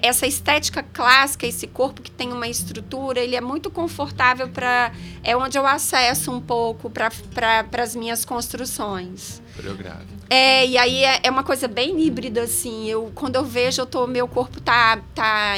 essa 0.00 0.28
estética 0.28 0.80
clássica, 0.80 1.44
esse 1.44 1.66
corpo 1.66 2.00
que 2.00 2.10
tem 2.10 2.32
uma 2.32 2.46
estrutura, 2.46 3.18
ele 3.18 3.34
é 3.34 3.40
muito 3.40 3.68
confortável 3.68 4.48
para. 4.48 4.92
É 5.24 5.36
onde 5.36 5.58
eu 5.58 5.66
acesso 5.66 6.30
um 6.30 6.40
pouco 6.40 6.88
para 6.88 7.10
pra, 7.34 7.82
as 7.82 7.96
minhas 7.96 8.24
construções. 8.24 9.42
Coreográfico. 9.56 10.06
É, 10.30 10.64
e 10.66 10.78
aí 10.78 11.02
é, 11.04 11.20
é, 11.24 11.30
uma 11.30 11.42
coisa 11.42 11.66
bem 11.66 12.00
híbrida, 12.00 12.42
assim. 12.42 12.88
Eu, 12.88 13.10
quando 13.12 13.34
eu 13.34 13.44
vejo, 13.44 13.82
eu 13.82 13.86
tô, 13.86 14.06
meu 14.06 14.28
corpo 14.28 14.60
tá, 14.60 15.00
tá, 15.14 15.54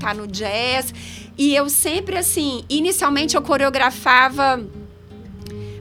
tá 0.00 0.12
no 0.12 0.26
jazz. 0.26 0.92
E 1.38 1.54
eu 1.54 1.70
sempre, 1.70 2.18
assim, 2.18 2.64
inicialmente 2.68 3.36
eu 3.36 3.42
coreografava 3.42 4.60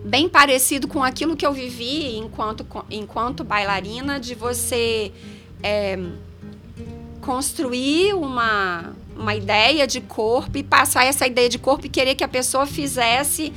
bem 0.07 0.29
parecido 0.29 0.87
com 0.87 1.03
aquilo 1.03 1.35
que 1.35 1.45
eu 1.45 1.51
vivi 1.51 2.15
enquanto, 2.17 2.65
enquanto 2.89 3.43
bailarina, 3.43 4.19
de 4.19 4.33
você 4.33 5.11
é, 5.61 5.99
construir 7.21 8.13
uma, 8.13 8.95
uma 9.15 9.35
ideia 9.35 9.85
de 9.85 9.99
corpo 9.99 10.57
e 10.57 10.63
passar 10.63 11.03
essa 11.05 11.27
ideia 11.27 11.49
de 11.49 11.59
corpo 11.59 11.85
e 11.85 11.89
querer 11.89 12.15
que 12.15 12.23
a 12.23 12.27
pessoa 12.27 12.65
fizesse 12.65 13.51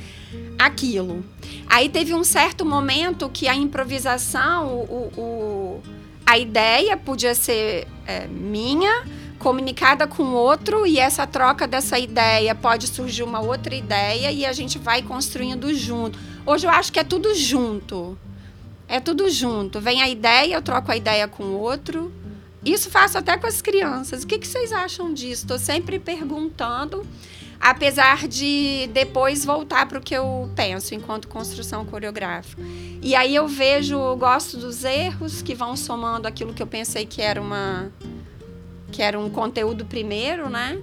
aquilo. 0.59 1.23
Aí 1.67 1.87
teve 1.87 2.13
um 2.13 2.23
certo 2.23 2.65
momento 2.65 3.29
que 3.29 3.47
a 3.47 3.55
improvisação, 3.55 4.75
o, 4.75 5.11
o 5.17 5.81
a 6.25 6.37
ideia 6.37 6.95
podia 6.97 7.33
ser 7.33 7.87
é, 8.05 8.27
minha, 8.27 9.03
comunicada 9.39 10.05
com 10.05 10.33
outro 10.33 10.85
e 10.85 10.99
essa 10.99 11.25
troca 11.25 11.67
dessa 11.67 11.97
ideia 11.97 12.53
pode 12.53 12.87
surgir 12.87 13.23
uma 13.23 13.41
outra 13.41 13.73
ideia 13.73 14.31
e 14.31 14.45
a 14.45 14.53
gente 14.53 14.77
vai 14.77 15.01
construindo 15.01 15.73
junto. 15.73 16.19
Hoje 16.45 16.65
eu 16.65 16.71
acho 16.71 16.91
que 16.91 16.99
é 16.99 17.03
tudo 17.03 17.33
junto. 17.35 18.17
É 18.87 18.99
tudo 18.99 19.29
junto. 19.29 19.79
Vem 19.79 20.01
a 20.01 20.09
ideia, 20.09 20.55
eu 20.55 20.61
troco 20.61 20.91
a 20.91 20.97
ideia 20.97 21.27
com 21.27 21.43
o 21.43 21.59
outro. 21.59 22.11
Isso 22.63 22.89
faço 22.89 23.17
até 23.17 23.37
com 23.37 23.47
as 23.47 23.61
crianças. 23.61 24.23
O 24.23 24.27
que, 24.27 24.37
que 24.37 24.47
vocês 24.47 24.71
acham 24.71 25.13
disso? 25.13 25.43
Estou 25.43 25.57
sempre 25.57 25.99
perguntando. 25.99 27.05
apesar 27.61 28.27
de 28.27 28.89
depois 28.91 29.45
voltar 29.45 29.85
para 29.85 29.99
o 29.99 30.01
que 30.01 30.15
eu 30.15 30.49
penso 30.55 30.95
enquanto 30.95 31.27
construção 31.27 31.85
coreográfica. 31.85 32.61
E 33.01 33.15
aí 33.15 33.35
eu 33.35 33.47
vejo, 33.47 34.15
gosto 34.15 34.57
dos 34.57 34.83
erros 34.83 35.43
que 35.43 35.53
vão 35.53 35.77
somando 35.77 36.27
aquilo 36.27 36.53
que 36.55 36.63
eu 36.63 36.67
pensei 36.67 37.05
que 37.05 37.21
era 37.21 37.39
uma 37.39 37.91
que 38.91 39.01
era 39.01 39.17
um 39.17 39.29
conteúdo 39.29 39.85
primeiro, 39.85 40.49
né? 40.49 40.81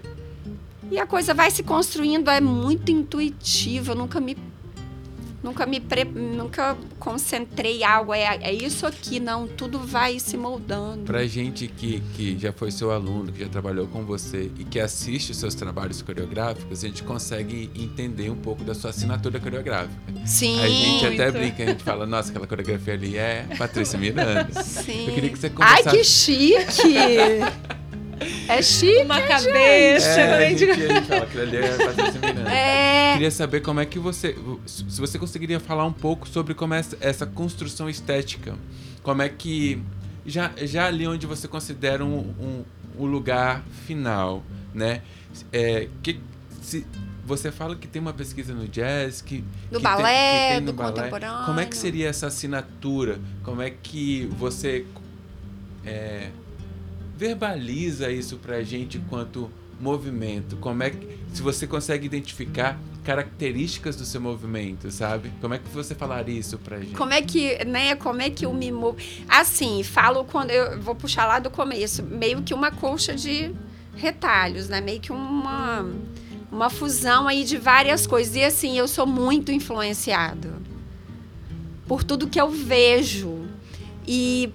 E 0.91 0.99
a 0.99 1.07
coisa 1.07 1.35
vai 1.35 1.51
se 1.51 1.63
construindo, 1.63 2.31
é 2.31 2.41
muito 2.41 2.91
intuitivo, 2.91 3.93
eu 3.93 3.97
nunca 3.97 4.19
me 4.19 4.35
nunca 5.43 5.67
me 5.67 5.81
pre... 5.81 6.05
nunca 6.05 6.77
concentrei 6.99 7.83
algo 7.85 8.13
é, 8.13 8.39
é 8.43 8.53
isso 8.53 8.87
aqui 8.87 9.21
não 9.21 9.47
tudo 9.47 9.79
vai 9.79 10.19
se 10.19 10.37
moldando. 10.37 11.05
Pra 11.05 11.27
gente 11.27 11.69
que, 11.69 12.01
que 12.15 12.39
já 12.39 12.53
foi 12.53 12.71
seu 12.71 12.91
aluno 12.91 13.33
que 13.33 13.41
já 13.41 13.49
trabalhou 13.49 13.87
com 13.87 14.05
você 14.05 14.51
e 14.59 14.65
que 14.65 14.81
assiste 14.81 15.31
os 15.31 15.37
seus 15.37 15.55
trabalhos 15.55 16.03
coreográficos 16.03 16.85
a 16.85 16.87
gente 16.87 17.03
consegue 17.03 17.71
entender 17.75 18.31
um 18.31 18.37
pouco 18.37 18.65
da 18.65 18.75
sua 18.75 18.91
assinatura 18.91 19.39
coreográfica. 19.39 19.95
Sim 20.27 20.61
a 20.61 20.69
gente 20.69 21.07
muito. 21.07 21.21
até 21.23 21.31
brinca 21.31 21.63
a 21.63 21.67
gente 21.67 21.85
fala 21.85 22.07
nossa 22.07 22.31
aquela 22.31 22.47
coreografia 22.47 22.95
ali 22.95 23.17
é 23.17 23.47
Patrícia 23.57 23.99
Miranda. 23.99 24.63
Sim. 24.63 25.09
Eu 25.09 25.15
queria 25.15 25.31
que 25.31 25.39
você 25.39 25.51
conversasse 25.51 25.89
ai 25.89 25.97
que 25.97 26.05
chique 26.05 26.99
É 28.49 28.63
chique, 28.63 29.03
Uma 29.05 29.21
hein, 29.21 29.29
cabeça. 29.29 30.21
É, 30.21 30.57
gente- 30.57 30.71
a 30.71 30.75
gente 30.75 31.07
fala 31.07 31.27
ali 31.43 31.57
é. 31.57 33.11
É. 33.11 33.13
Queria 33.15 33.31
saber 33.31 33.61
como 33.61 33.81
é 33.81 33.87
que 33.87 33.99
você. 33.99 34.37
Se 34.67 35.01
você 35.01 35.19
conseguiria 35.19 35.61
falar 35.61 35.85
um 35.85 35.93
pouco 35.93 36.29
sobre 36.29 36.55
como 36.55 36.75
é 36.75 36.79
essa, 36.81 36.97
essa 37.01 37.27
construção 37.27 37.89
estética. 37.89 38.55
Como 39.03 39.23
é 39.23 39.29
que. 39.29 39.81
Já, 40.27 40.51
já 40.63 40.87
ali 40.87 41.07
onde 41.07 41.27
você 41.27 41.49
considera 41.49 42.05
um, 42.05 42.19
um, 42.19 42.65
um 42.99 43.07
lugar 43.07 43.63
final, 43.87 44.43
né? 44.75 45.01
É, 45.53 45.89
que, 46.03 46.21
se, 46.61 46.87
você 47.25 47.51
fala 47.53 47.77
que 47.77 47.87
tem 47.87 48.01
uma 48.01 48.13
pesquisa 48.13 48.53
no 48.53 48.67
jazz, 48.69 49.23
que. 49.23 49.45
Do 49.71 49.79
que 49.79 49.83
balé, 49.85 50.03
tem, 50.03 50.49
que 50.49 50.55
tem 50.57 50.61
no 50.61 50.67
do 50.67 50.73
balé. 50.75 50.93
contemporâneo. 50.93 51.47
Como 51.47 51.61
é 51.61 51.65
que 51.67 51.77
seria 51.77 52.09
essa 52.09 52.27
assinatura? 52.27 53.19
Como 53.43 53.63
é 53.63 53.71
que 53.71 54.29
você. 54.39 54.85
é, 55.85 56.29
verbaliza 57.19 58.11
isso 58.13 58.37
pra 58.37 58.63
gente 58.63 58.97
enquanto 58.97 59.51
movimento? 59.81 60.57
Como 60.57 60.85
é 60.85 60.91
que 60.91 61.19
se 61.35 61.43
você 61.43 61.67
consegue 61.67 62.07
identificar 62.07 62.79
características 63.03 63.97
do 63.97 64.05
seu 64.05 64.21
movimento, 64.21 64.89
sabe? 64.91 65.33
Como 65.41 65.55
é 65.55 65.59
que 65.59 65.69
você 65.71 65.97
falaria 65.97 66.39
isso 66.39 66.59
pra 66.59 66.79
gente? 66.79 66.95
Como 66.95 67.13
é 67.13 67.21
que, 67.21 67.65
né, 67.65 67.97
como 67.97 68.23
é 68.23 68.31
que 68.31 68.47
eu 68.47 68.55
me 68.55 68.71
movo? 68.71 68.99
Assim, 69.29 69.83
falo 69.83 70.25
quando 70.25 70.51
eu 70.53 70.81
vou 70.81 70.95
puxar 70.95 71.27
lá 71.27 71.41
do 71.41 71.51
começo, 71.51 72.05
meio 72.05 72.43
que 72.43 72.55
uma 72.55 72.71
colcha 72.71 73.17
de 73.17 73.53
retalhos, 73.97 74.69
né? 74.69 74.81
Meio 74.81 75.01
que 75.01 75.11
uma 75.11 75.85
uma 76.51 76.71
fusão 76.71 77.29
aí 77.29 77.45
de 77.45 77.59
várias 77.59 78.07
coisas. 78.07 78.37
E 78.37 78.45
assim, 78.45 78.79
eu 78.79 78.87
sou 78.87 79.07
muito 79.07 79.51
influenciado 79.51 80.55
por 81.87 82.05
tudo 82.05 82.29
que 82.29 82.41
eu 82.41 82.49
vejo. 82.49 83.47
E 84.07 84.53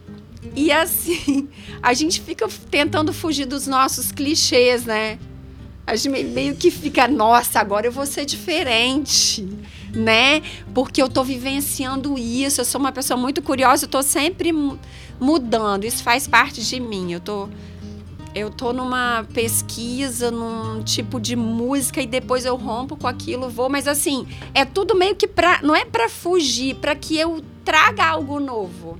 e 0.55 0.71
assim, 0.71 1.47
a 1.81 1.93
gente 1.93 2.21
fica 2.21 2.47
tentando 2.69 3.11
fugir 3.13 3.45
dos 3.45 3.67
nossos 3.67 4.11
clichês, 4.11 4.85
né? 4.85 5.17
A 5.85 5.95
gente 5.95 6.09
me- 6.09 6.23
meio 6.23 6.55
que 6.55 6.71
fica, 6.71 7.07
nossa, 7.07 7.59
agora 7.59 7.85
eu 7.87 7.91
vou 7.91 8.05
ser 8.05 8.25
diferente, 8.25 9.47
né? 9.93 10.41
Porque 10.73 11.01
eu 11.01 11.09
tô 11.09 11.23
vivenciando 11.23 12.17
isso, 12.17 12.61
eu 12.61 12.65
sou 12.65 12.79
uma 12.79 12.91
pessoa 12.91 13.17
muito 13.19 13.41
curiosa, 13.41 13.85
eu 13.85 13.89
tô 13.89 14.01
sempre 14.01 14.51
mu- 14.53 14.79
mudando, 15.19 15.83
isso 15.83 16.01
faz 16.03 16.27
parte 16.27 16.61
de 16.63 16.79
mim. 16.79 17.11
Eu 17.13 17.19
tô 17.19 17.49
eu 18.35 18.49
tô 18.49 18.73
numa 18.73 19.23
pesquisa, 19.31 20.31
num 20.31 20.81
tipo 20.81 21.19
de 21.19 21.35
música 21.35 22.01
e 22.01 22.07
depois 22.07 22.45
eu 22.45 22.55
rompo 22.55 22.95
com 22.95 23.05
aquilo, 23.07 23.47
vou, 23.47 23.69
mas 23.69 23.87
assim, 23.87 24.25
é 24.55 24.65
tudo 24.65 24.95
meio 24.95 25.15
que 25.15 25.27
pra, 25.27 25.59
não 25.61 25.75
é 25.75 25.85
pra 25.85 26.09
fugir, 26.09 26.73
pra 26.77 26.95
que 26.95 27.15
eu 27.15 27.43
traga 27.63 28.03
algo 28.03 28.39
novo 28.39 28.97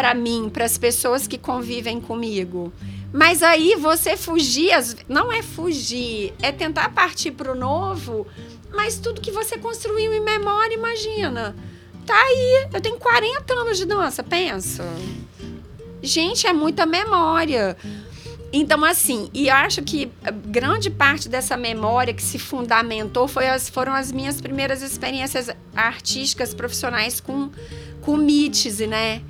pra 0.00 0.14
mim, 0.14 0.48
para 0.50 0.64
as 0.64 0.78
pessoas 0.78 1.26
que 1.26 1.36
convivem 1.36 2.00
comigo. 2.00 2.72
Mas 3.12 3.42
aí 3.42 3.76
você 3.76 4.16
fugir, 4.16 4.72
não 5.06 5.30
é 5.30 5.42
fugir, 5.42 6.32
é 6.40 6.50
tentar 6.50 6.88
partir 6.88 7.32
pro 7.32 7.54
novo, 7.54 8.26
mas 8.72 8.98
tudo 8.98 9.20
que 9.20 9.30
você 9.30 9.58
construiu 9.58 10.14
em 10.14 10.20
memória, 10.20 10.74
imagina. 10.74 11.54
Tá 12.06 12.14
aí, 12.14 12.68
eu 12.72 12.80
tenho 12.80 12.96
40 12.96 13.52
anos 13.52 13.76
de 13.76 13.84
dança, 13.84 14.22
pensa. 14.22 14.90
Gente, 16.00 16.46
é 16.46 16.52
muita 16.54 16.86
memória. 16.86 17.76
Então, 18.50 18.82
assim, 18.82 19.28
e 19.34 19.50
acho 19.50 19.82
que 19.82 20.10
a 20.24 20.30
grande 20.30 20.88
parte 20.88 21.28
dessa 21.28 21.58
memória 21.58 22.14
que 22.14 22.22
se 22.22 22.38
fundamentou 22.38 23.28
foi 23.28 23.48
as, 23.48 23.68
foram 23.68 23.92
as 23.92 24.10
minhas 24.10 24.40
primeiras 24.40 24.80
experiências 24.80 25.50
artísticas 25.76 26.54
profissionais 26.54 27.20
com, 27.20 27.50
com 28.00 28.16
Mítize, 28.16 28.86
né? 28.86 29.20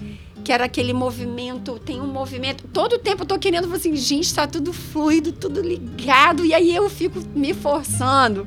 Que 0.45 0.53
era 0.53 0.65
aquele 0.65 0.93
movimento, 0.93 1.79
tem 1.79 2.01
um 2.01 2.07
movimento. 2.07 2.67
Todo 2.73 2.99
tempo 2.99 3.23
eu 3.23 3.27
tô 3.27 3.39
querendo 3.39 3.73
assim, 3.75 3.95
gente, 3.97 4.35
tá 4.35 4.47
tudo 4.47 4.73
fluido, 4.73 5.33
tudo 5.33 5.61
ligado. 5.61 6.45
E 6.45 6.55
aí 6.55 6.75
eu 6.75 6.89
fico 6.89 7.21
me 7.35 7.53
forçando 7.53 8.47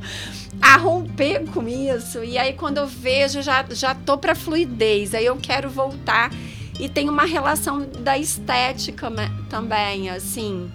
a 0.62 0.78
romper 0.78 1.46
com 1.52 1.68
isso. 1.68 2.24
E 2.24 2.38
aí 2.38 2.54
quando 2.54 2.78
eu 2.78 2.88
vejo, 2.88 3.42
já, 3.42 3.66
já 3.70 3.94
tô 3.94 4.18
pra 4.18 4.34
fluidez. 4.34 5.14
Aí 5.14 5.26
eu 5.26 5.38
quero 5.38 5.70
voltar. 5.70 6.32
E 6.80 6.90
tem 6.90 7.10
uma 7.10 7.26
relação 7.26 7.88
da 8.00 8.18
estética 8.18 9.12
também, 9.50 10.10
assim. 10.10 10.72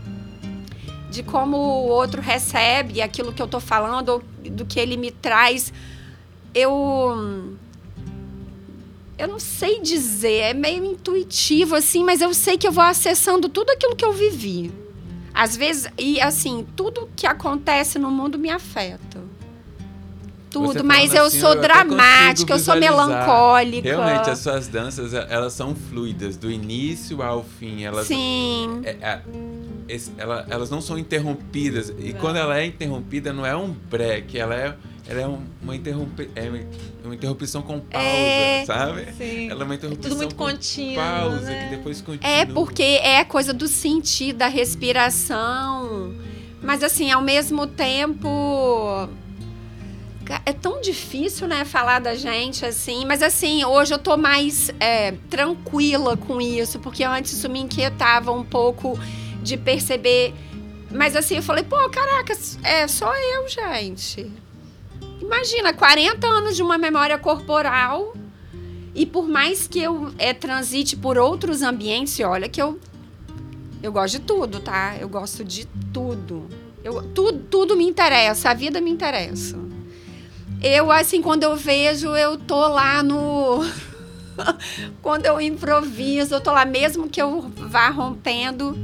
De 1.11 1.23
como 1.23 1.57
o 1.57 1.89
outro 1.89 2.23
recebe 2.23 3.03
aquilo 3.03 3.33
que 3.33 3.43
eu 3.43 3.49
tô 3.49 3.59
falando, 3.59 4.11
ou 4.11 4.23
do 4.51 4.65
que 4.65 4.79
ele 4.79 4.97
me 4.97 5.11
traz. 5.11 5.73
Eu. 6.55 7.58
Eu 9.19 9.27
não 9.27 9.41
sei 9.41 9.81
dizer, 9.81 10.41
é 10.43 10.55
meio 10.55 10.85
intuitivo, 10.85 11.75
assim, 11.75 12.05
mas 12.05 12.21
eu 12.21 12.33
sei 12.33 12.57
que 12.57 12.67
eu 12.69 12.73
vou 12.73 12.85
acessando 12.85 13.49
tudo 13.49 13.71
aquilo 13.71 13.97
que 13.97 14.05
eu 14.05 14.13
vivi. 14.13 14.71
Às 15.35 15.57
vezes, 15.57 15.89
e 15.99 16.21
assim, 16.21 16.67
tudo 16.77 17.09
que 17.17 17.27
acontece 17.27 17.99
no 17.99 18.11
mundo 18.11 18.39
me 18.39 18.49
afeta. 18.49 19.19
Tudo, 20.51 20.83
mas 20.83 21.13
eu 21.13 21.25
assim, 21.25 21.41
sou 21.41 21.55
eu 21.55 21.61
dramática, 21.61 22.55
eu 22.55 22.59
sou 22.59 22.77
melancólica. 22.77 23.87
Realmente, 23.89 24.31
as 24.31 24.39
suas 24.39 24.67
danças, 24.67 25.13
elas 25.13 25.53
são 25.53 25.75
fluidas, 25.75 26.37
do 26.37 26.51
início 26.51 27.23
ao 27.23 27.45
fim. 27.45 27.83
Elas, 27.85 28.07
Sim. 28.07 28.81
é- 28.85 28.97
é- 29.01 30.01
ela- 30.17 30.47
elas 30.49 30.71
não 30.71 30.81
são 30.81 30.97
interrompidas. 30.99 31.93
E 31.99 32.15
quando 32.15 32.37
ela 32.37 32.59
é 32.59 32.65
interrompida, 32.67 33.33
não 33.33 33.45
é 33.45 33.55
um 33.55 33.69
break, 33.71 34.39
ela 34.39 34.55
é, 34.55 34.75
ela 35.09 35.21
é 35.23 35.27
um- 35.27 35.43
uma, 35.63 35.75
é 35.75 36.51
uma- 37.05 37.15
interrupção 37.15 37.63
com 37.63 37.81
pausa, 37.81 38.07
É. 38.07 38.65
sabe? 38.67 39.07
Sim. 39.17 39.51
Ela 39.51 39.63
é 39.63 39.65
uma 39.65 39.75
É 39.75 39.77
interrupção 39.77 40.11
tudo 40.11 40.17
muito 40.19 40.35
com 40.35 40.45
contínuo, 40.45 40.95
pausa, 40.97 41.41
né? 41.51 41.65
que 41.65 41.77
depois 41.77 42.01
continua. 42.03 42.31
É 42.31 42.45
porque 42.45 42.83
é 42.83 43.25
coisa 43.25 43.53
do 43.55 43.67
sentir, 43.67 44.33
da 44.35 44.47
respiração. 44.49 46.15
Mas 46.63 46.83
assim, 46.83 47.11
ao 47.11 47.23
mesmo 47.23 47.67
tempo. 47.67 49.09
É 50.45 50.53
tão 50.53 50.79
difícil, 50.83 51.49
né, 51.49 51.65
falar 51.65 52.01
da 52.01 52.15
gente 52.15 52.63
assim. 52.67 53.07
Mas 53.07 53.23
assim, 53.23 53.65
hoje 53.65 53.95
eu 53.95 53.99
tô 53.99 54.15
mais 54.19 54.71
é, 54.79 55.13
tranquila 55.31 56.19
com 56.19 56.39
isso, 56.39 56.79
porque 56.81 57.03
antes 57.03 57.33
isso 57.33 57.49
me 57.49 57.59
inquietava 57.61 58.31
um 58.31 58.45
pouco 58.45 58.99
de 59.43 59.57
perceber. 59.57 60.35
Mas 60.91 61.17
assim, 61.17 61.37
eu 61.37 61.43
falei, 61.43 61.65
pô, 61.65 61.77
caraca, 61.89 62.37
é 62.63 62.87
só 62.87 63.11
eu, 63.17 63.49
gente. 63.49 64.31
Imagina, 65.29 65.75
40 65.75 66.27
anos 66.27 66.57
de 66.57 66.63
uma 66.63 66.79
memória 66.79 67.19
corporal. 67.19 68.15
E 68.95 69.05
por 69.05 69.29
mais 69.29 69.69
que 69.69 69.79
eu 69.79 70.11
é, 70.17 70.33
transite 70.33 70.97
por 70.97 71.19
outros 71.19 71.61
ambientes, 71.61 72.19
olha 72.21 72.49
que 72.49 72.61
eu 72.61 72.81
eu 73.83 73.93
gosto 73.93 74.19
de 74.19 74.21
tudo, 74.21 74.59
tá? 74.59 74.97
Eu 74.99 75.07
gosto 75.07 75.45
de 75.45 75.67
tudo. 75.93 76.49
Eu, 76.83 77.03
tudo, 77.13 77.41
tudo 77.51 77.77
me 77.77 77.85
interessa, 77.85 78.49
a 78.49 78.55
vida 78.55 78.81
me 78.81 78.91
interessa. 78.91 79.59
Eu, 80.63 80.91
assim, 80.91 81.21
quando 81.21 81.43
eu 81.43 81.55
vejo, 81.55 82.17
eu 82.17 82.39
tô 82.39 82.67
lá 82.67 83.03
no. 83.03 83.61
quando 85.03 85.27
eu 85.27 85.39
improviso, 85.39 86.35
eu 86.35 86.41
tô 86.41 86.53
lá, 86.53 86.65
mesmo 86.65 87.07
que 87.07 87.21
eu 87.21 87.53
vá 87.55 87.91
rompendo. 87.91 88.77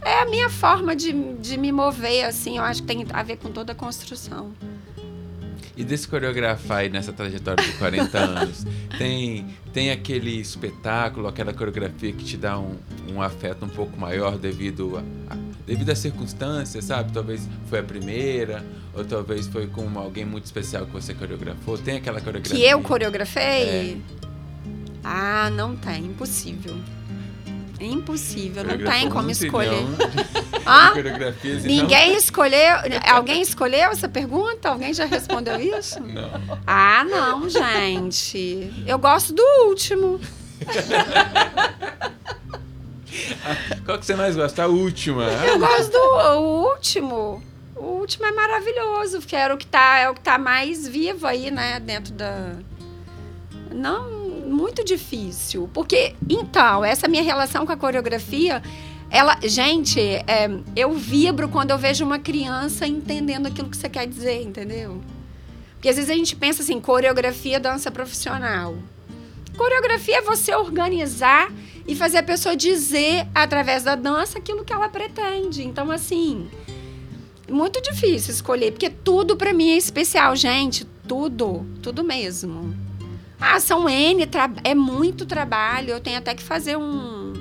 É 0.00 0.20
a 0.20 0.26
minha 0.26 0.48
forma 0.48 0.94
de, 0.94 1.12
de 1.34 1.58
me 1.58 1.72
mover, 1.72 2.24
assim. 2.24 2.56
Eu 2.56 2.62
acho 2.62 2.82
que 2.82 2.86
tem 2.86 3.04
a 3.12 3.22
ver 3.24 3.36
com 3.38 3.50
toda 3.50 3.72
a 3.72 3.74
construção. 3.74 4.52
E 5.76 5.84
desse 5.84 6.08
coreografar 6.08 6.78
aí 6.78 6.88
nessa 6.88 7.12
trajetória 7.12 7.62
de 7.62 7.72
40 7.72 8.16
anos, 8.18 8.64
tem, 8.96 9.46
tem 9.74 9.90
aquele 9.90 10.40
espetáculo, 10.40 11.28
aquela 11.28 11.52
coreografia 11.52 12.12
que 12.12 12.24
te 12.24 12.36
dá 12.36 12.58
um, 12.58 12.76
um 13.12 13.20
afeto 13.20 13.64
um 13.66 13.68
pouco 13.68 13.98
maior 14.00 14.38
devido 14.38 14.96
a, 14.96 15.00
a- 15.34 15.36
devido 15.66 15.90
às 15.90 15.98
circunstâncias, 15.98 16.84
sabe? 16.84 17.12
Talvez 17.12 17.46
foi 17.68 17.80
a 17.80 17.82
primeira, 17.82 18.64
ou 18.94 19.04
talvez 19.04 19.46
foi 19.48 19.66
com 19.66 19.98
alguém 19.98 20.24
muito 20.24 20.44
especial 20.46 20.86
que 20.86 20.92
você 20.92 21.12
coreografou. 21.12 21.76
Tem 21.76 21.96
aquela 21.96 22.20
coreografia? 22.20 22.58
Que 22.66 22.72
eu 22.72 22.80
coreografei? 22.80 24.00
Ah, 25.04 25.50
não 25.50 25.76
tem, 25.76 26.06
impossível. 26.06 26.74
Impossível, 27.80 28.64
não 28.64 28.78
tem 28.78 29.08
como 29.10 29.28
um 29.28 29.30
escolher. 29.30 29.84
e 31.44 31.48
Ninguém 31.66 32.16
escolheu. 32.16 32.76
Alguém 33.06 33.42
escolheu 33.42 33.90
essa 33.90 34.08
pergunta? 34.08 34.70
Alguém 34.70 34.94
já 34.94 35.04
respondeu 35.04 35.60
isso? 35.60 36.00
Não, 36.00 36.38
não. 36.38 36.58
Ah, 36.66 37.04
não, 37.04 37.48
gente. 37.48 38.72
Eu 38.86 38.98
gosto 38.98 39.32
do 39.34 39.42
último. 39.66 40.18
Qual 43.84 43.98
que 43.98 44.06
você 44.06 44.14
mais 44.14 44.36
gosta? 44.36 44.64
A 44.64 44.66
última. 44.66 45.24
Eu 45.24 45.58
gosto 45.58 45.92
do 45.92 46.38
último. 46.40 47.42
O 47.74 47.84
último 48.00 48.26
é 48.26 48.32
maravilhoso, 48.32 49.18
porque 49.18 49.36
era 49.36 49.54
o 49.54 49.58
que 49.58 49.66
tá, 49.66 49.98
é 49.98 50.08
o 50.08 50.14
que 50.14 50.20
tá 50.20 50.38
mais 50.38 50.88
vivo 50.88 51.26
aí, 51.26 51.50
né, 51.50 51.78
dentro 51.78 52.14
da 52.14 52.52
Não, 53.70 54.15
muito 54.56 54.82
difícil, 54.82 55.68
porque 55.74 56.14
então, 56.28 56.82
essa 56.82 57.06
minha 57.06 57.22
relação 57.22 57.66
com 57.66 57.72
a 57.72 57.76
coreografia, 57.76 58.62
ela, 59.10 59.38
gente, 59.42 60.00
é, 60.00 60.48
eu 60.74 60.94
vibro 60.94 61.48
quando 61.50 61.72
eu 61.72 61.78
vejo 61.78 62.04
uma 62.04 62.18
criança 62.18 62.86
entendendo 62.86 63.46
aquilo 63.46 63.68
que 63.68 63.76
você 63.76 63.88
quer 63.88 64.06
dizer, 64.06 64.42
entendeu? 64.42 65.02
Porque 65.74 65.90
às 65.90 65.96
vezes 65.96 66.10
a 66.10 66.14
gente 66.14 66.34
pensa 66.34 66.62
assim, 66.62 66.80
coreografia, 66.80 67.60
dança 67.60 67.90
profissional. 67.90 68.74
Coreografia 69.58 70.18
é 70.18 70.22
você 70.22 70.54
organizar 70.54 71.52
e 71.86 71.94
fazer 71.94 72.18
a 72.18 72.22
pessoa 72.22 72.56
dizer 72.56 73.26
através 73.34 73.82
da 73.82 73.94
dança 73.94 74.38
aquilo 74.38 74.64
que 74.64 74.72
ela 74.72 74.88
pretende. 74.88 75.64
Então, 75.64 75.90
assim, 75.90 76.48
muito 77.48 77.80
difícil 77.82 78.32
escolher, 78.32 78.72
porque 78.72 78.88
tudo 78.88 79.36
pra 79.36 79.52
mim 79.52 79.70
é 79.70 79.76
especial, 79.76 80.34
gente. 80.34 80.86
Tudo, 81.06 81.64
tudo 81.82 82.02
mesmo. 82.02 82.85
Ah, 83.40 83.60
são 83.60 83.88
N, 83.88 84.28
é 84.64 84.74
muito 84.74 85.26
trabalho. 85.26 85.90
Eu 85.90 86.00
tenho 86.00 86.18
até 86.18 86.34
que 86.34 86.42
fazer 86.42 86.76
um. 86.76 87.34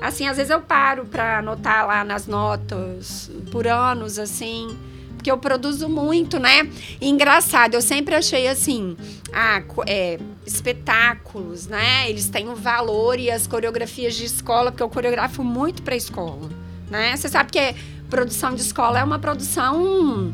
Assim, 0.00 0.28
às 0.28 0.36
vezes 0.36 0.50
eu 0.50 0.60
paro 0.60 1.04
pra 1.04 1.38
anotar 1.38 1.86
lá 1.86 2.04
nas 2.04 2.26
notas 2.26 3.30
por 3.50 3.66
anos, 3.66 4.18
assim. 4.18 4.76
Porque 5.16 5.30
eu 5.30 5.36
produzo 5.36 5.88
muito, 5.88 6.38
né? 6.38 6.70
Engraçado, 7.00 7.74
eu 7.74 7.82
sempre 7.82 8.14
achei 8.14 8.46
assim, 8.46 8.96
ah, 9.32 9.60
é, 9.84 10.16
espetáculos, 10.46 11.66
né? 11.66 12.08
Eles 12.08 12.28
têm 12.28 12.48
um 12.48 12.54
valor 12.54 13.18
e 13.18 13.28
as 13.28 13.44
coreografias 13.44 14.14
de 14.14 14.24
escola, 14.24 14.70
porque 14.70 14.82
eu 14.82 14.88
coreografo 14.88 15.42
muito 15.42 15.82
pra 15.82 15.96
escola, 15.96 16.48
né? 16.88 17.16
Você 17.16 17.28
sabe 17.28 17.50
que 17.50 17.74
produção 18.08 18.54
de 18.54 18.62
escola 18.62 19.00
é 19.00 19.04
uma 19.04 19.18
produção 19.18 20.32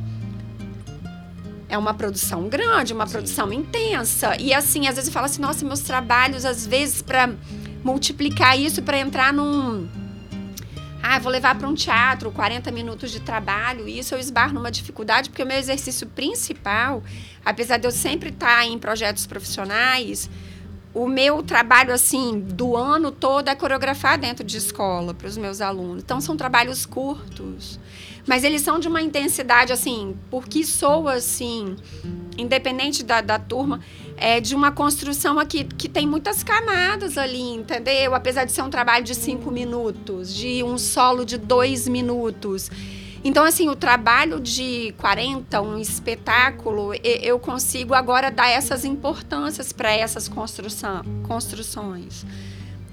é 1.74 1.78
uma 1.78 1.92
produção 1.92 2.48
grande, 2.48 2.92
uma 2.92 3.06
Sim. 3.06 3.12
produção 3.12 3.52
intensa. 3.52 4.36
E 4.40 4.54
assim, 4.54 4.86
às 4.86 4.94
vezes 4.94 5.08
eu 5.08 5.12
falo 5.12 5.26
assim, 5.26 5.42
nossa, 5.42 5.64
meus 5.64 5.80
trabalhos, 5.80 6.44
às 6.44 6.66
vezes, 6.66 7.02
para 7.02 7.34
multiplicar 7.82 8.58
isso, 8.58 8.82
para 8.82 8.98
entrar 8.98 9.32
num. 9.32 9.88
Ah, 11.02 11.18
vou 11.18 11.30
levar 11.30 11.54
para 11.56 11.68
um 11.68 11.74
teatro 11.74 12.30
40 12.30 12.70
minutos 12.70 13.10
de 13.10 13.20
trabalho. 13.20 13.86
E 13.86 13.98
isso 13.98 14.14
eu 14.14 14.18
esbarro 14.18 14.54
numa 14.54 14.70
dificuldade, 14.70 15.28
porque 15.28 15.42
o 15.42 15.46
meu 15.46 15.58
exercício 15.58 16.06
principal, 16.06 17.02
apesar 17.44 17.76
de 17.76 17.86
eu 17.86 17.90
sempre 17.90 18.30
estar 18.30 18.64
em 18.64 18.78
projetos 18.78 19.26
profissionais, 19.26 20.30
o 20.94 21.08
meu 21.08 21.42
trabalho, 21.42 21.92
assim, 21.92 22.38
do 22.38 22.76
ano 22.76 23.10
todo 23.10 23.48
é 23.48 23.54
coreografar 23.54 24.16
dentro 24.16 24.44
de 24.44 24.56
escola 24.56 25.12
para 25.12 25.26
os 25.26 25.36
meus 25.36 25.60
alunos. 25.60 26.04
Então, 26.04 26.20
são 26.20 26.36
trabalhos 26.36 26.86
curtos. 26.86 27.80
Mas 28.24 28.44
eles 28.44 28.62
são 28.62 28.78
de 28.78 28.86
uma 28.86 29.02
intensidade, 29.02 29.72
assim, 29.72 30.16
porque 30.30 30.62
sou, 30.64 31.08
assim, 31.08 31.76
independente 32.38 33.02
da, 33.02 33.20
da 33.20 33.38
turma, 33.40 33.80
é 34.16 34.40
de 34.40 34.54
uma 34.54 34.70
construção 34.70 35.38
aqui 35.38 35.64
que 35.64 35.88
tem 35.88 36.06
muitas 36.06 36.42
camadas 36.44 37.18
ali, 37.18 37.42
entendeu? 37.42 38.14
Apesar 38.14 38.44
de 38.44 38.52
ser 38.52 38.62
um 38.62 38.70
trabalho 38.70 39.04
de 39.04 39.14
cinco 39.14 39.50
minutos, 39.50 40.32
de 40.32 40.62
um 40.62 40.78
solo 40.78 41.24
de 41.24 41.36
dois 41.36 41.88
minutos. 41.88 42.70
Então, 43.24 43.42
assim, 43.42 43.70
o 43.70 43.74
trabalho 43.74 44.38
de 44.38 44.94
40, 44.98 45.62
um 45.62 45.78
espetáculo, 45.78 46.92
eu 47.02 47.38
consigo 47.38 47.94
agora 47.94 48.30
dar 48.30 48.48
essas 48.48 48.84
importâncias 48.84 49.72
para 49.72 49.90
essas 49.90 50.30
construções. 51.26 52.26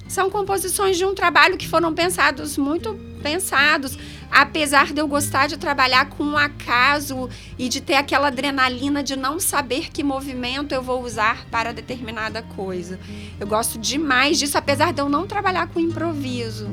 São 0.07 0.29
composições 0.29 0.97
de 0.97 1.03
um 1.05 1.13
trabalho 1.13 1.57
que 1.57 1.67
foram 1.67 1.93
pensados, 1.93 2.57
muito 2.57 2.93
pensados. 3.21 3.97
Apesar 4.31 4.93
de 4.93 5.01
eu 5.01 5.07
gostar 5.07 5.47
de 5.47 5.57
trabalhar 5.57 6.09
com 6.09 6.23
um 6.23 6.37
acaso 6.37 7.29
e 7.59 7.67
de 7.67 7.81
ter 7.81 7.95
aquela 7.95 8.27
adrenalina 8.27 9.03
de 9.03 9.17
não 9.17 9.37
saber 9.37 9.89
que 9.91 10.01
movimento 10.01 10.73
eu 10.73 10.81
vou 10.81 11.03
usar 11.03 11.45
para 11.51 11.73
determinada 11.73 12.41
coisa. 12.41 12.97
Eu 13.37 13.47
gosto 13.47 13.77
demais 13.77 14.39
disso, 14.39 14.57
apesar 14.57 14.93
de 14.93 15.01
eu 15.01 15.09
não 15.09 15.27
trabalhar 15.27 15.67
com 15.67 15.79
improviso. 15.79 16.69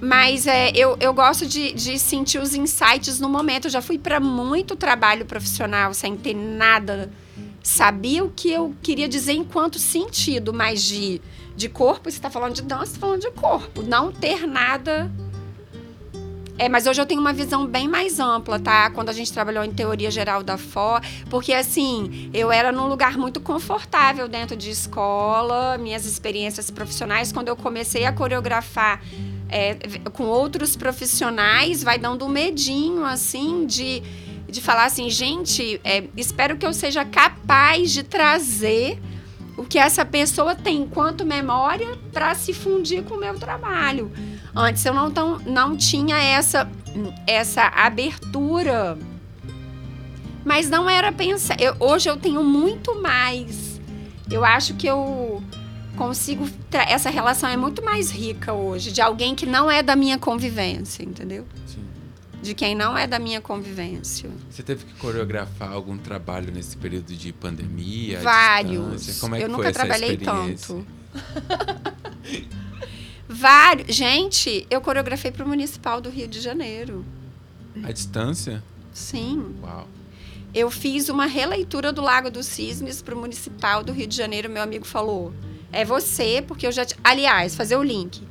Mas 0.00 0.46
é, 0.46 0.70
eu, 0.70 0.96
eu 1.00 1.12
gosto 1.12 1.46
de, 1.46 1.72
de 1.72 1.98
sentir 1.98 2.38
os 2.38 2.54
insights 2.54 3.18
no 3.18 3.28
momento. 3.28 3.66
Eu 3.66 3.70
já 3.70 3.82
fui 3.82 3.98
para 3.98 4.20
muito 4.20 4.76
trabalho 4.76 5.24
profissional 5.24 5.92
sem 5.92 6.16
ter 6.16 6.34
nada. 6.34 7.10
Sabia 7.62 8.24
o 8.24 8.30
que 8.30 8.50
eu 8.50 8.74
queria 8.82 9.08
dizer 9.08 9.32
enquanto 9.32 9.78
sentido, 9.78 10.54
mas 10.54 10.82
de, 10.82 11.20
de 11.56 11.68
corpo, 11.68 12.10
você 12.10 12.16
está 12.16 12.30
falando 12.30 12.54
de 12.54 12.62
dança, 12.62 12.84
está 12.84 13.00
falando 13.00 13.20
de 13.20 13.30
corpo. 13.32 13.82
Não 13.82 14.12
ter 14.12 14.46
nada. 14.46 15.10
É, 16.56 16.68
mas 16.68 16.88
hoje 16.88 17.00
eu 17.00 17.06
tenho 17.06 17.20
uma 17.20 17.32
visão 17.32 17.66
bem 17.66 17.86
mais 17.86 18.18
ampla, 18.18 18.58
tá? 18.58 18.90
Quando 18.90 19.10
a 19.10 19.12
gente 19.12 19.32
trabalhou 19.32 19.62
em 19.62 19.70
teoria 19.70 20.10
geral 20.10 20.42
da 20.42 20.58
FO, 20.58 21.00
porque 21.30 21.52
assim, 21.52 22.30
eu 22.34 22.50
era 22.50 22.72
num 22.72 22.88
lugar 22.88 23.16
muito 23.16 23.40
confortável 23.40 24.26
dentro 24.26 24.56
de 24.56 24.68
escola, 24.68 25.78
minhas 25.78 26.04
experiências 26.04 26.68
profissionais, 26.68 27.30
quando 27.30 27.46
eu 27.46 27.54
comecei 27.54 28.04
a 28.06 28.12
coreografar 28.12 29.00
é, 29.48 29.74
com 30.12 30.24
outros 30.24 30.76
profissionais, 30.76 31.82
vai 31.82 31.98
dando 31.98 32.24
um 32.24 32.28
medinho, 32.28 33.04
assim, 33.04 33.66
de, 33.66 34.02
de 34.48 34.60
falar 34.60 34.84
assim, 34.84 35.08
gente, 35.08 35.80
é, 35.84 36.04
espero 36.16 36.56
que 36.56 36.66
eu 36.66 36.72
seja 36.72 37.04
capaz 37.04 37.90
de 37.92 38.02
trazer 38.02 38.98
o 39.56 39.64
que 39.64 39.78
essa 39.78 40.04
pessoa 40.04 40.54
tem 40.54 40.82
enquanto 40.82 41.26
memória 41.26 41.98
para 42.12 42.34
se 42.34 42.52
fundir 42.52 43.02
com 43.02 43.14
o 43.14 43.20
meu 43.20 43.38
trabalho. 43.38 44.12
Antes 44.54 44.84
eu 44.84 44.94
não, 44.94 45.10
tão, 45.10 45.38
não 45.40 45.76
tinha 45.76 46.16
essa, 46.16 46.70
essa 47.26 47.64
abertura. 47.66 48.96
Mas 50.44 50.70
não 50.70 50.88
era 50.88 51.10
pensar. 51.10 51.60
Eu, 51.60 51.74
hoje 51.80 52.08
eu 52.08 52.16
tenho 52.16 52.42
muito 52.44 53.02
mais. 53.02 53.80
Eu 54.30 54.44
acho 54.44 54.74
que 54.74 54.86
eu 54.86 55.42
consigo. 55.98 56.48
Essa 56.72 57.10
relação 57.10 57.50
é 57.50 57.56
muito 57.56 57.84
mais 57.84 58.10
rica 58.10 58.52
hoje, 58.52 58.92
de 58.92 59.02
alguém 59.02 59.34
que 59.34 59.44
não 59.44 59.70
é 59.70 59.82
da 59.82 59.96
minha 59.96 60.16
convivência, 60.16 61.02
entendeu? 61.02 61.44
Sim. 61.66 61.84
De 62.40 62.54
quem 62.54 62.74
não 62.74 62.96
é 62.96 63.06
da 63.06 63.18
minha 63.18 63.40
convivência. 63.40 64.30
Você 64.48 64.62
teve 64.62 64.84
que 64.84 64.94
coreografar 64.94 65.72
algum 65.72 65.98
trabalho 65.98 66.52
nesse 66.52 66.76
período 66.76 67.12
de 67.12 67.32
pandemia? 67.32 68.20
Vários. 68.20 69.18
Como 69.18 69.34
é 69.34 69.38
eu 69.38 69.46
que 69.46 69.48
nunca 69.48 69.64
foi 69.64 69.72
trabalhei 69.72 70.16
tanto. 70.16 70.86
Vários. 73.28 73.94
Gente, 73.94 74.66
eu 74.70 74.80
coreografei 74.80 75.32
para 75.32 75.44
o 75.44 75.48
Municipal 75.48 76.00
do 76.00 76.08
Rio 76.08 76.28
de 76.28 76.40
Janeiro. 76.40 77.04
À 77.82 77.90
distância? 77.90 78.62
Sim. 78.92 79.56
Uau. 79.62 79.88
Eu 80.54 80.70
fiz 80.70 81.08
uma 81.08 81.26
releitura 81.26 81.92
do 81.92 82.00
Lago 82.00 82.30
dos 82.30 82.46
Cisnes 82.46 83.02
para 83.02 83.14
o 83.14 83.18
Municipal 83.18 83.84
do 83.84 83.92
Rio 83.92 84.06
de 84.06 84.16
Janeiro. 84.16 84.48
Meu 84.48 84.62
amigo 84.62 84.86
falou: 84.86 85.34
é 85.72 85.84
você, 85.84 86.42
porque 86.46 86.66
eu 86.66 86.72
já. 86.72 86.86
Aliás, 87.02 87.54
fazer 87.54 87.76
o 87.76 87.82
link. 87.82 88.22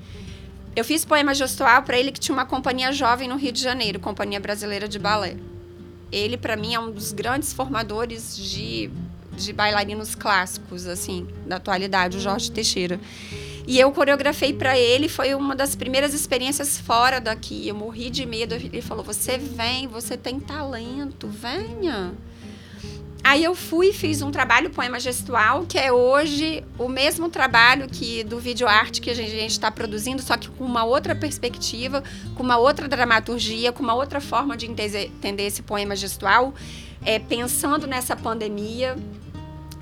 Eu 0.75 0.83
fiz 0.83 1.03
poema 1.03 1.33
gestual 1.33 1.81
para 1.83 1.97
ele 1.97 2.11
que 2.11 2.19
tinha 2.19 2.35
uma 2.35 2.45
companhia 2.45 2.91
jovem 2.91 3.27
no 3.27 3.35
Rio 3.35 3.51
de 3.51 3.61
Janeiro, 3.61 3.99
Companhia 3.99 4.39
Brasileira 4.39 4.87
de 4.87 4.99
Balé. 4.99 5.35
Ele, 6.11 6.37
para 6.37 6.55
mim, 6.55 6.73
é 6.73 6.79
um 6.79 6.91
dos 6.91 7.11
grandes 7.11 7.51
formadores 7.51 8.37
de, 8.37 8.89
de 9.35 9.51
bailarinos 9.51 10.13
clássicos, 10.13 10.85
assim, 10.85 11.27
da 11.47 11.55
atualidade, 11.55 12.17
o 12.17 12.19
Jorge 12.19 12.51
Teixeira. 12.51 12.99
E 13.67 13.79
eu 13.79 13.91
coreografei 13.91 14.53
para 14.53 14.77
ele, 14.77 15.09
foi 15.09 15.33
uma 15.33 15.55
das 15.55 15.75
primeiras 15.75 16.13
experiências 16.13 16.79
fora 16.79 17.19
daqui. 17.19 17.67
Eu 17.67 17.75
morri 17.75 18.09
de 18.09 18.25
medo. 18.25 18.55
Ele 18.55 18.81
falou: 18.81 19.03
Você 19.03 19.37
vem, 19.37 19.87
você 19.87 20.15
tem 20.15 20.39
talento, 20.39 21.27
venha. 21.27 22.13
Aí 23.27 23.43
eu 23.43 23.53
fui 23.53 23.89
e 23.89 23.93
fiz 23.93 24.21
um 24.21 24.31
trabalho 24.31 24.69
poema 24.69 25.01
gestual, 25.01 25.65
que 25.65 25.77
é 25.77 25.91
hoje 25.91 26.63
o 26.79 26.87
mesmo 26.87 27.27
trabalho 27.27 27.85
que 27.89 28.23
do 28.23 28.39
vídeo 28.39 28.65
arte 28.65 29.01
que 29.01 29.09
a 29.09 29.13
gente 29.13 29.47
está 29.47 29.69
produzindo, 29.69 30.21
só 30.21 30.37
que 30.37 30.47
com 30.47 30.63
uma 30.63 30.85
outra 30.85 31.13
perspectiva, 31.13 32.01
com 32.35 32.41
uma 32.41 32.55
outra 32.55 32.87
dramaturgia, 32.87 33.73
com 33.73 33.83
uma 33.83 33.93
outra 33.93 34.21
forma 34.21 34.55
de 34.55 34.65
entender, 34.65 35.11
esse 35.39 35.61
poema 35.61 35.93
gestual, 35.93 36.53
é, 37.03 37.19
pensando 37.19 37.85
nessa 37.85 38.15
pandemia 38.15 38.95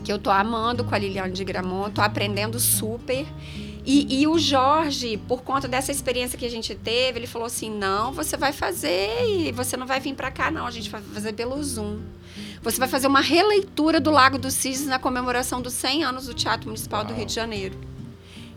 que 0.03 0.11
eu 0.11 0.17
tô 0.17 0.31
amando 0.31 0.83
com 0.83 0.95
a 0.95 0.97
Liliane 0.97 1.31
de 1.31 1.43
Gramont, 1.43 1.93
tô 1.93 2.01
aprendendo 2.01 2.59
super. 2.59 3.27
E, 3.85 4.21
e 4.21 4.25
o 4.25 4.39
Jorge, 4.39 5.17
por 5.27 5.43
conta 5.43 5.67
dessa 5.67 5.91
experiência 5.91 6.35
que 6.35 6.47
a 6.47 6.49
gente 6.49 6.73
teve, 6.73 7.19
ele 7.19 7.27
falou 7.27 7.45
assim: 7.45 7.69
não, 7.69 8.11
você 8.11 8.35
vai 8.35 8.51
fazer 8.51 9.11
e 9.29 9.51
você 9.51 9.77
não 9.77 9.85
vai 9.85 9.99
vir 9.99 10.15
para 10.15 10.31
cá, 10.31 10.49
não. 10.49 10.65
A 10.65 10.71
gente 10.71 10.89
vai 10.89 10.99
fazer 10.99 11.33
pelo 11.33 11.63
Zoom. 11.63 11.99
Você 12.65 12.79
vai 12.79 12.87
fazer 12.87 13.05
uma 13.05 13.21
releitura 13.21 13.99
do 13.99 14.09
Lago 14.09 14.39
dos 14.39 14.55
Cisnes 14.55 14.87
na 14.87 14.97
comemoração 14.97 15.61
dos 15.61 15.73
100 15.73 16.03
anos 16.03 16.25
do 16.25 16.33
Teatro 16.33 16.65
Municipal 16.65 17.03
do 17.03 17.09
Uau. 17.09 17.17
Rio 17.19 17.27
de 17.27 17.33
Janeiro. 17.33 17.77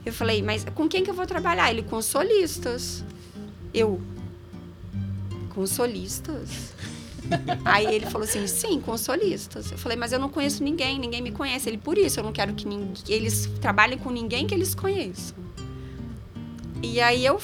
Eu 0.04 0.14
falei, 0.14 0.40
mas 0.42 0.64
com 0.74 0.88
quem 0.88 1.04
que 1.04 1.10
eu 1.10 1.14
vou 1.14 1.26
trabalhar? 1.26 1.70
Ele, 1.70 1.82
com 1.82 2.00
solistas. 2.00 3.04
Eu, 3.72 4.00
com 5.50 5.66
solistas? 5.66 6.72
Aí 7.66 7.84
ele 7.96 8.06
falou 8.06 8.26
assim, 8.26 8.46
sim, 8.46 8.80
com 8.80 8.96
solistas. 8.96 9.70
Eu 9.70 9.76
falei, 9.76 9.98
mas 9.98 10.10
eu 10.10 10.18
não 10.18 10.30
conheço 10.30 10.64
ninguém, 10.64 10.98
ninguém 10.98 11.20
me 11.20 11.30
conhece. 11.30 11.68
Ele, 11.68 11.76
por 11.76 11.98
isso, 11.98 12.18
eu 12.18 12.24
não 12.24 12.32
quero 12.32 12.54
que 12.54 12.66
ninguém, 12.66 12.94
eles 13.08 13.44
trabalhem 13.60 13.98
com 13.98 14.10
ninguém 14.10 14.46
que 14.46 14.54
eles 14.54 14.74
conheçam. 14.74 15.36
E 16.82 16.98
aí 16.98 17.26
eu 17.26 17.38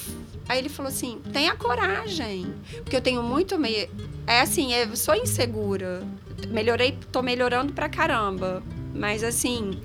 Aí 0.48 0.58
ele 0.58 0.68
falou 0.68 0.90
assim: 0.90 1.20
tenha 1.32 1.54
coragem. 1.56 2.52
Porque 2.82 2.96
eu 2.96 3.00
tenho 3.00 3.22
muito 3.22 3.58
meio. 3.58 3.88
É 4.26 4.40
assim, 4.40 4.72
eu 4.72 4.96
sou 4.96 5.14
insegura. 5.14 6.02
Melhorei, 6.48 6.98
tô 7.10 7.22
melhorando 7.22 7.72
pra 7.72 7.88
caramba. 7.88 8.62
Mas 8.94 9.22
assim, 9.24 9.80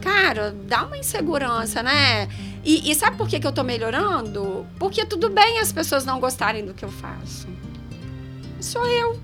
cara, 0.00 0.52
dá 0.66 0.84
uma 0.84 0.98
insegurança, 0.98 1.82
né? 1.82 2.28
E, 2.64 2.90
e 2.90 2.94
sabe 2.94 3.16
por 3.16 3.28
que, 3.28 3.40
que 3.40 3.46
eu 3.46 3.52
tô 3.52 3.62
melhorando? 3.62 4.66
Porque 4.78 5.04
tudo 5.04 5.28
bem 5.30 5.58
as 5.58 5.72
pessoas 5.72 6.04
não 6.04 6.20
gostarem 6.20 6.64
do 6.64 6.72
que 6.74 6.84
eu 6.84 6.90
faço. 6.90 7.46
Sou 8.60 8.86
eu. 8.86 9.20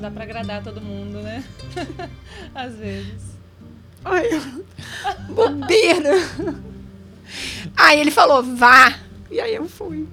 Dá 0.00 0.10
pra 0.10 0.24
agradar 0.24 0.62
todo 0.62 0.80
mundo, 0.80 1.22
né? 1.22 1.44
Às 2.54 2.74
vezes. 2.74 3.31
Ai, 4.04 4.28
bobeira. 5.28 6.10
Aí 7.76 8.00
ele 8.00 8.10
falou, 8.10 8.42
vá. 8.42 8.98
E 9.30 9.40
aí 9.40 9.54
eu 9.54 9.68
fui. 9.68 10.06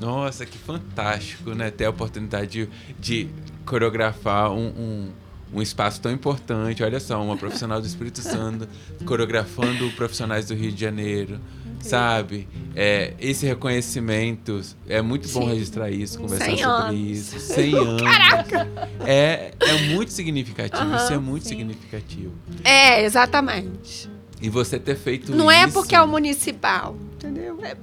Nossa, 0.00 0.44
que 0.44 0.58
fantástico, 0.58 1.54
né? 1.54 1.70
Ter 1.70 1.84
a 1.84 1.90
oportunidade 1.90 2.50
de, 2.50 2.68
de 2.98 3.28
coreografar 3.64 4.50
um, 4.50 4.66
um, 4.66 5.12
um, 5.54 5.62
espaço 5.62 6.00
tão 6.00 6.10
importante. 6.12 6.82
Olha 6.82 7.00
só, 7.00 7.22
uma 7.22 7.36
profissional 7.36 7.80
do 7.80 7.86
Espírito 7.86 8.20
Santo 8.20 8.68
coreografando 9.04 9.90
profissionais 9.92 10.46
do 10.46 10.54
Rio 10.54 10.72
de 10.72 10.80
Janeiro. 10.80 11.40
Sabe? 11.82 12.48
É, 12.74 13.14
esse 13.20 13.44
reconhecimento, 13.44 14.60
é 14.88 15.02
muito 15.02 15.28
bom 15.28 15.42
Sim. 15.42 15.48
registrar 15.48 15.90
isso, 15.90 16.18
conversar 16.18 16.46
sobre 16.46 16.62
anos. 16.62 16.94
isso. 16.94 17.38
100 17.40 17.74
anos. 17.76 18.02
Caraca! 18.02 18.68
É, 19.04 19.52
é 19.60 19.82
muito 19.94 20.12
significativo, 20.12 20.84
uhum, 20.84 20.96
isso 20.96 21.12
é 21.12 21.18
muito 21.18 21.42
sim. 21.42 21.50
significativo. 21.50 22.32
É, 22.64 23.04
exatamente. 23.04 24.10
E 24.40 24.48
você 24.48 24.78
ter 24.78 24.96
feito 24.96 25.34
Não 25.34 25.50
é 25.50 25.58
isso... 25.58 25.68
é 25.68 25.72
porque 25.72 25.94
é 25.94 26.02
o 26.02 26.08
municipal, 26.08 26.96
entendeu? 27.14 27.58
É 27.62 27.76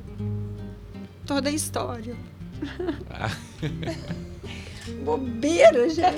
toda 1.25 1.49
a 1.49 1.51
história. 1.51 2.15
Ah. 3.09 3.29
Bobeira, 5.03 5.88
gente. 5.89 6.17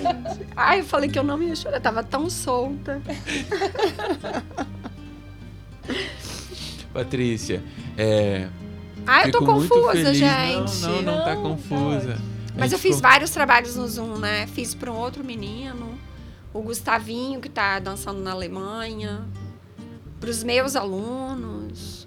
Ai, 0.56 0.80
eu 0.80 0.86
falei 0.86 1.10
que 1.10 1.20
eu 1.20 1.24
não 1.24 1.42
ia 1.44 1.56
chorar, 1.56 1.78
eu 1.78 1.82
tava 1.82 2.04
tão 2.04 2.30
solta. 2.30 3.02
Patrícia, 6.94 7.64
é. 7.98 8.48
Ah, 9.06 9.26
eu 9.28 9.32
tô 9.32 9.46
confusa, 9.46 10.14
gente. 10.14 10.82
Não, 10.82 11.02
não, 11.02 11.18
não 11.18 11.24
tá 11.24 11.36
confusa. 11.36 12.18
Mas 12.58 12.72
eu 12.72 12.80
fiz 12.80 12.98
ficou... 12.98 13.10
vários 13.10 13.32
trabalhos 13.32 13.76
no 13.76 13.88
Zoom, 13.88 14.18
né? 14.18 14.46
Fiz 14.48 14.76
para 14.76 14.92
um 14.92 14.96
outro 14.96 15.24
menino, 15.24 15.98
o 16.54 16.62
Gustavinho, 16.62 17.40
que 17.40 17.50
tá 17.50 17.80
dançando 17.80 18.20
na 18.20 18.32
Alemanha, 18.32 19.26
para 20.20 20.30
os 20.30 20.44
meus 20.44 20.76
alunos. 20.76 22.06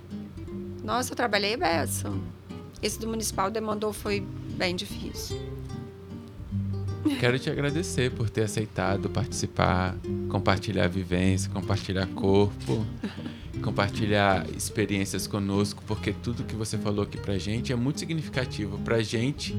Nossa, 0.82 1.12
eu 1.12 1.16
trabalhei 1.16 1.56
beça. 1.56 2.12
Esse 2.82 3.00
do 3.00 3.08
municipal 3.08 3.50
demandou 3.50 3.92
foi 3.92 4.20
bem 4.56 4.76
difícil. 4.76 5.40
Quero 7.18 7.38
te 7.38 7.50
agradecer 7.50 8.10
por 8.12 8.30
ter 8.30 8.42
aceitado 8.42 9.08
participar, 9.08 9.96
compartilhar 10.28 10.84
a 10.84 10.88
vivência, 10.88 11.50
compartilhar 11.50 12.06
corpo 12.08 12.84
compartilhar 13.64 14.46
experiências 14.54 15.26
conosco, 15.26 15.82
porque 15.86 16.12
tudo 16.12 16.44
que 16.44 16.54
você 16.54 16.76
falou 16.76 17.02
aqui 17.02 17.16
pra 17.16 17.38
gente 17.38 17.72
é 17.72 17.76
muito 17.76 17.98
significativo 17.98 18.78
pra 18.80 19.02
gente, 19.02 19.56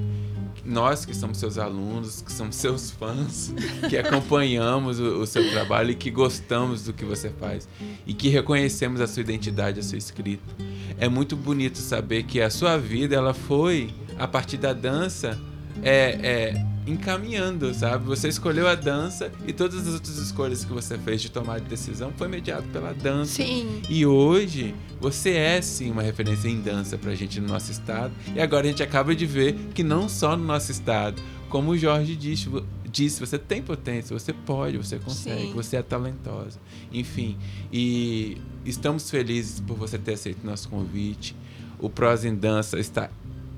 nós 0.64 1.06
que 1.06 1.16
somos 1.16 1.40
seus 1.40 1.58
alunos, 1.58 2.22
que 2.22 2.32
somos 2.32 2.56
seus 2.56 2.92
fãs, 2.92 3.52
que 3.90 3.98
acompanhamos 3.98 5.00
o, 5.00 5.22
o 5.22 5.26
seu 5.26 5.50
trabalho 5.50 5.90
e 5.90 5.96
que 5.96 6.12
gostamos 6.12 6.84
do 6.84 6.94
que 6.94 7.04
você 7.04 7.32
faz 7.32 7.68
e 8.06 8.14
que 8.14 8.30
reconhecemos 8.30 9.02
a 9.02 9.08
sua 9.08 9.22
identidade, 9.22 9.80
a 9.80 9.84
sua 9.84 9.98
escrita. 9.98 10.54
É 11.00 11.10
muito 11.10 11.36
bonito 11.36 11.80
saber 11.80 12.24
que 12.24 12.40
a 12.40 12.52
sua 12.52 12.78
vida 12.78 13.16
ela 13.16 13.34
foi 13.34 13.90
a 14.20 14.28
partir 14.28 14.58
da 14.58 14.72
dança 14.72 15.38
é, 15.82 16.54
é 16.54 16.75
encaminhando, 16.86 17.74
sabe? 17.74 18.06
Você 18.06 18.28
escolheu 18.28 18.68
a 18.68 18.76
dança 18.76 19.32
e 19.48 19.54
todas 19.54 19.88
as 19.88 19.94
outras 19.94 20.18
escolhas 20.18 20.64
que 20.64 20.72
você 20.72 20.98
fez 20.98 21.22
de 21.22 21.32
tomar 21.32 21.60
de 21.60 21.68
decisão 21.68 22.14
foi 22.16 22.28
mediado 22.28 22.68
pela 22.70 22.94
dança. 22.94 23.44
Sim. 23.44 23.82
E 23.90 24.06
hoje 24.06 24.76
você 25.00 25.32
é 25.32 25.62
sim 25.62 25.92
uma 25.92 26.02
referência 26.02 26.48
em 26.48 26.62
dança 26.62 26.98
pra 26.98 27.16
gente 27.16 27.40
no 27.40 27.48
nosso 27.48 27.72
estado. 27.72 28.14
E 28.36 28.40
agora 28.40 28.66
a 28.66 28.70
gente 28.70 28.84
acaba 28.84 29.16
de 29.16 29.26
ver 29.26 29.54
que 29.74 29.84
não 29.84 30.08
só 30.08 30.38
no 30.38 30.44
nosso 30.44 30.72
estado, 30.72 31.22
como 31.50 31.72
o 31.72 31.78
Jorge 31.78 32.16
disse, 32.16 32.50
disse 32.90 33.20
você 33.20 33.38
tem 33.40 33.62
potência, 33.62 34.18
você 34.18 34.34
pode, 34.34 34.78
você 34.78 35.00
consegue, 35.00 35.48
sim. 35.48 35.54
você 35.54 35.78
é 35.78 35.82
talentosa. 35.82 36.60
Enfim, 36.92 37.38
e 37.72 38.38
estamos 38.64 39.10
felizes 39.10 39.60
por 39.60 39.76
você 39.76 39.98
ter 39.98 40.14
aceito 40.14 40.46
nosso 40.46 40.70
convite. 40.70 41.36
O 41.80 41.90
Prosa 41.90 42.28
em 42.28 42.36
Dança 42.36 42.80
está 42.80 43.10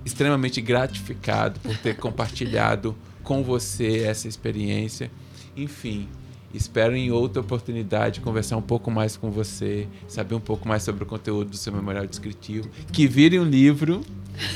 extremamente 0.04 0.62
gratificado 0.62 1.60
por 1.60 1.78
ter 1.78 1.96
compartilhado 1.98 2.96
com 3.28 3.44
você 3.44 4.06
essa 4.06 4.26
experiência. 4.26 5.12
Enfim, 5.56 6.08
espero 6.54 6.96
em 6.96 7.12
outra 7.12 7.42
oportunidade 7.42 8.22
conversar 8.22 8.56
um 8.56 8.62
pouco 8.62 8.90
mais 8.90 9.18
com 9.18 9.30
você, 9.30 9.86
saber 10.08 10.34
um 10.34 10.40
pouco 10.40 10.66
mais 10.66 10.84
sobre 10.84 11.04
o 11.04 11.06
conteúdo 11.06 11.50
do 11.50 11.58
seu 11.58 11.74
memorial 11.74 12.08
descritivo, 12.08 12.70
que 12.94 13.06
vire 13.06 13.38
um 13.38 13.44
livro, 13.44 14.00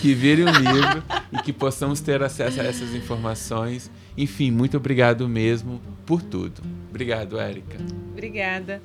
que 0.01 0.13
vire 0.13 0.45
um 0.45 0.51
livro 0.51 1.03
e 1.33 1.41
que 1.41 1.51
possamos 1.51 1.99
ter 1.99 2.23
acesso 2.23 2.61
a 2.61 2.63
essas 2.63 2.95
informações. 2.95 3.91
Enfim, 4.17 4.51
muito 4.51 4.77
obrigado 4.77 5.27
mesmo 5.27 5.81
por 6.05 6.21
tudo. 6.21 6.61
Obrigado, 6.89 7.37
Érica. 7.37 7.77
Obrigada. 8.13 8.81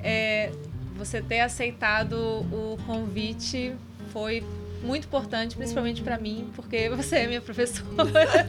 É, 0.00 0.50
você 0.96 1.22
ter 1.22 1.40
aceitado 1.40 2.16
o 2.16 2.76
convite 2.84 3.72
foi 4.12 4.42
muito 4.82 5.06
importante, 5.06 5.56
principalmente 5.56 6.02
para 6.02 6.18
mim, 6.18 6.50
porque 6.54 6.88
você 6.90 7.16
é 7.16 7.26
minha 7.26 7.40
professora. 7.40 8.48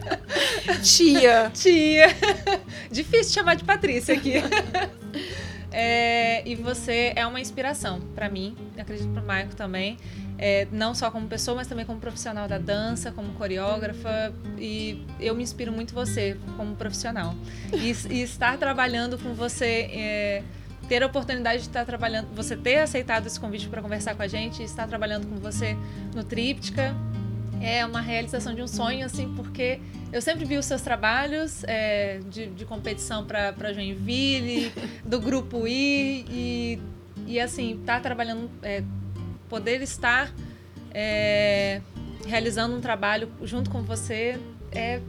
Tia. 0.82 1.50
Tia. 1.54 2.08
Difícil 2.90 3.34
chamar 3.34 3.56
de 3.56 3.64
Patrícia 3.64 4.14
aqui. 4.14 4.34
É, 5.72 6.46
e 6.48 6.56
você 6.56 7.12
é 7.14 7.24
uma 7.26 7.40
inspiração 7.40 8.00
para 8.14 8.28
mim, 8.28 8.56
acredito 8.76 9.08
para 9.10 9.22
o 9.22 9.26
Maico 9.26 9.54
também, 9.54 9.96
é, 10.36 10.66
não 10.72 10.94
só 10.94 11.10
como 11.10 11.28
pessoa, 11.28 11.56
mas 11.56 11.68
também 11.68 11.84
como 11.84 12.00
profissional 12.00 12.48
da 12.48 12.58
dança, 12.58 13.12
como 13.12 13.32
coreógrafa, 13.34 14.32
e 14.58 15.06
eu 15.20 15.34
me 15.34 15.42
inspiro 15.42 15.70
muito 15.70 15.94
você 15.94 16.36
como 16.56 16.74
profissional. 16.74 17.34
E, 17.72 17.94
e 18.12 18.22
estar 18.22 18.56
trabalhando 18.58 19.18
com 19.18 19.34
você 19.34 19.90
é, 19.92 20.42
ter 20.90 21.04
a 21.04 21.06
oportunidade 21.06 21.62
de 21.62 21.68
estar 21.68 21.86
trabalhando, 21.86 22.26
você 22.34 22.56
ter 22.56 22.78
aceitado 22.78 23.24
esse 23.24 23.38
convite 23.38 23.68
para 23.68 23.80
conversar 23.80 24.16
com 24.16 24.22
a 24.22 24.26
gente, 24.26 24.60
estar 24.60 24.88
trabalhando 24.88 25.24
com 25.24 25.36
você 25.36 25.76
no 26.12 26.24
Tríptica, 26.24 26.96
é 27.60 27.86
uma 27.86 28.00
realização 28.00 28.52
de 28.56 28.60
um 28.60 28.66
sonho, 28.66 29.06
assim, 29.06 29.32
porque 29.36 29.78
eu 30.12 30.20
sempre 30.20 30.44
vi 30.44 30.56
os 30.56 30.66
seus 30.66 30.80
trabalhos 30.80 31.62
é, 31.62 32.18
de, 32.28 32.46
de, 32.46 32.64
competição 32.64 33.24
para 33.24 33.72
Joinville, 33.72 34.72
do 35.06 35.20
Grupo 35.20 35.68
I, 35.68 36.24
e, 36.28 36.82
e 37.24 37.38
assim, 37.38 37.78
estar 37.78 37.98
tá 37.98 38.00
trabalhando, 38.00 38.50
é, 38.60 38.82
poder 39.48 39.82
estar 39.82 40.34
é, 40.92 41.80
realizando 42.26 42.74
um 42.74 42.80
trabalho 42.80 43.30
junto 43.44 43.70
com 43.70 43.84
você, 43.84 44.40
é, 44.72 45.00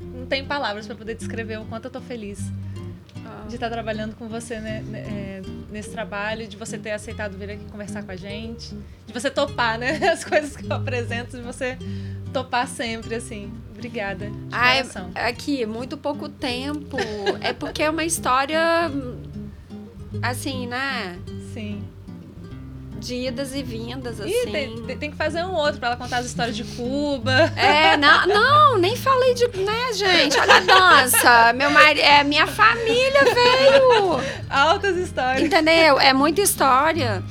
não 0.00 0.26
tem 0.26 0.44
palavras 0.44 0.88
para 0.88 0.96
poder 0.96 1.14
descrever 1.14 1.60
o 1.60 1.66
quanto 1.66 1.84
eu 1.84 1.88
estou 1.88 2.02
feliz 2.02 2.50
de 3.48 3.54
estar 3.54 3.70
trabalhando 3.70 4.14
com 4.14 4.28
você 4.28 4.60
né, 4.60 4.84
é, 4.94 5.42
nesse 5.70 5.90
trabalho, 5.90 6.46
de 6.46 6.56
você 6.56 6.78
ter 6.78 6.92
aceitado 6.92 7.36
vir 7.36 7.50
aqui 7.50 7.64
conversar 7.66 8.02
com 8.02 8.12
a 8.12 8.16
gente, 8.16 8.76
de 9.06 9.12
você 9.12 9.30
topar, 9.30 9.78
né? 9.78 9.98
As 10.08 10.24
coisas 10.24 10.56
que 10.56 10.66
eu 10.66 10.76
apresento, 10.76 11.36
de 11.36 11.42
você 11.42 11.76
topar 12.32 12.68
sempre, 12.68 13.14
assim. 13.14 13.52
Obrigada. 13.70 14.30
Ai, 14.52 14.82
aqui, 15.14 15.64
muito 15.64 15.96
pouco 15.96 16.28
tempo. 16.28 16.96
é 17.40 17.52
porque 17.52 17.82
é 17.82 17.90
uma 17.90 18.04
história 18.04 18.60
assim, 20.22 20.66
né? 20.66 21.18
Sim 21.52 21.82
de 22.98 23.14
idas 23.14 23.54
e 23.54 23.62
vindas, 23.62 24.20
assim. 24.20 24.30
Ih, 24.30 24.50
tem, 24.50 24.96
tem, 24.98 25.10
que 25.10 25.16
fazer 25.16 25.44
um 25.44 25.54
outro 25.54 25.78
para 25.78 25.90
ela 25.90 25.96
contar 25.96 26.18
as 26.18 26.26
histórias 26.26 26.56
de 26.56 26.64
Cuba. 26.64 27.32
É, 27.56 27.96
não, 27.96 28.26
não, 28.28 28.78
nem 28.78 28.96
falei 28.96 29.34
de. 29.34 29.46
Né, 29.48 29.92
gente? 29.94 30.38
Olha 30.38 30.56
a 30.56 30.60
dança. 30.60 31.52
Meu 31.52 31.70
marido. 31.70 32.04
É, 32.04 32.24
minha 32.24 32.46
família 32.46 33.24
veio. 33.24 34.20
Altas 34.50 34.96
histórias. 34.96 35.42
Entendeu? 35.42 35.98
É 36.00 36.12
muita 36.12 36.40
história. 36.40 37.22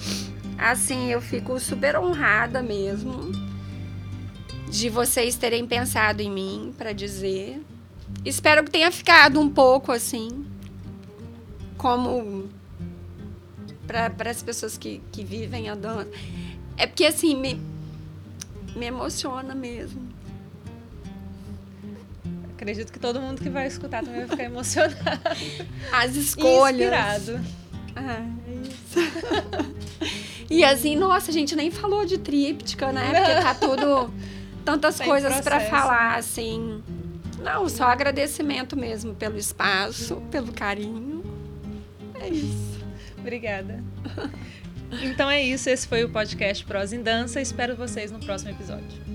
Assim, 0.57 1.11
eu 1.11 1.21
fico 1.21 1.59
super 1.59 1.97
honrada 1.97 2.63
mesmo 2.63 3.31
de 4.69 4.89
vocês 4.89 5.35
terem 5.35 5.65
pensado 5.67 6.21
em 6.21 6.31
mim 6.31 6.73
para 6.77 6.93
dizer. 6.93 7.61
Espero 8.25 8.63
que 8.63 8.71
tenha 8.71 8.91
ficado 8.91 9.39
um 9.39 9.49
pouco 9.49 9.91
assim 9.91 10.45
como 11.77 12.49
para 13.87 14.29
as 14.29 14.43
pessoas 14.43 14.77
que, 14.77 15.01
que 15.11 15.23
vivem 15.23 15.69
a 15.69 15.75
dança. 15.75 16.09
É 16.75 16.85
porque, 16.85 17.05
assim, 17.05 17.35
me, 17.35 17.59
me 18.75 18.85
emociona 18.85 19.55
mesmo. 19.55 20.07
Acredito 22.55 22.91
que 22.91 22.99
todo 22.99 23.21
mundo 23.21 23.41
que 23.41 23.49
vai 23.49 23.67
escutar 23.67 24.03
também 24.03 24.21
vai 24.21 24.29
ficar 24.29 24.43
emocionado. 24.43 24.97
As 25.93 26.15
escolhas. 26.15 26.81
Inspirado. 26.81 27.39
Ah, 27.95 28.25
é 28.47 28.67
isso. 28.67 28.99
e 30.49 30.63
assim, 30.63 30.95
nossa, 30.95 31.31
a 31.31 31.33
gente 31.33 31.55
nem 31.55 31.71
falou 31.71 32.05
de 32.05 32.17
tríptica, 32.17 32.91
né? 32.91 33.13
Porque 33.13 33.41
tá 33.41 33.53
tudo. 33.67 34.13
Tantas 34.65 34.97
Tem 34.97 35.07
coisas 35.07 35.39
para 35.41 35.61
falar, 35.61 36.15
assim. 36.15 36.83
Não, 37.41 37.69
só 37.69 37.85
agradecimento 37.85 38.75
mesmo 38.75 39.15
pelo 39.15 39.37
espaço, 39.37 40.17
pelo 40.29 40.51
carinho. 40.51 41.23
É 42.19 42.27
isso. 42.27 42.76
Obrigada. 43.27 43.83
Então 45.03 45.29
é 45.29 45.43
isso, 45.43 45.69
esse 45.69 45.85
foi 45.85 46.05
o 46.05 46.09
podcast 46.09 46.63
Prosa 46.63 46.95
em 46.95 47.03
Dança. 47.03 47.41
Espero 47.41 47.75
vocês 47.75 48.09
no 48.09 48.19
próximo 48.19 48.51
episódio. 48.51 49.06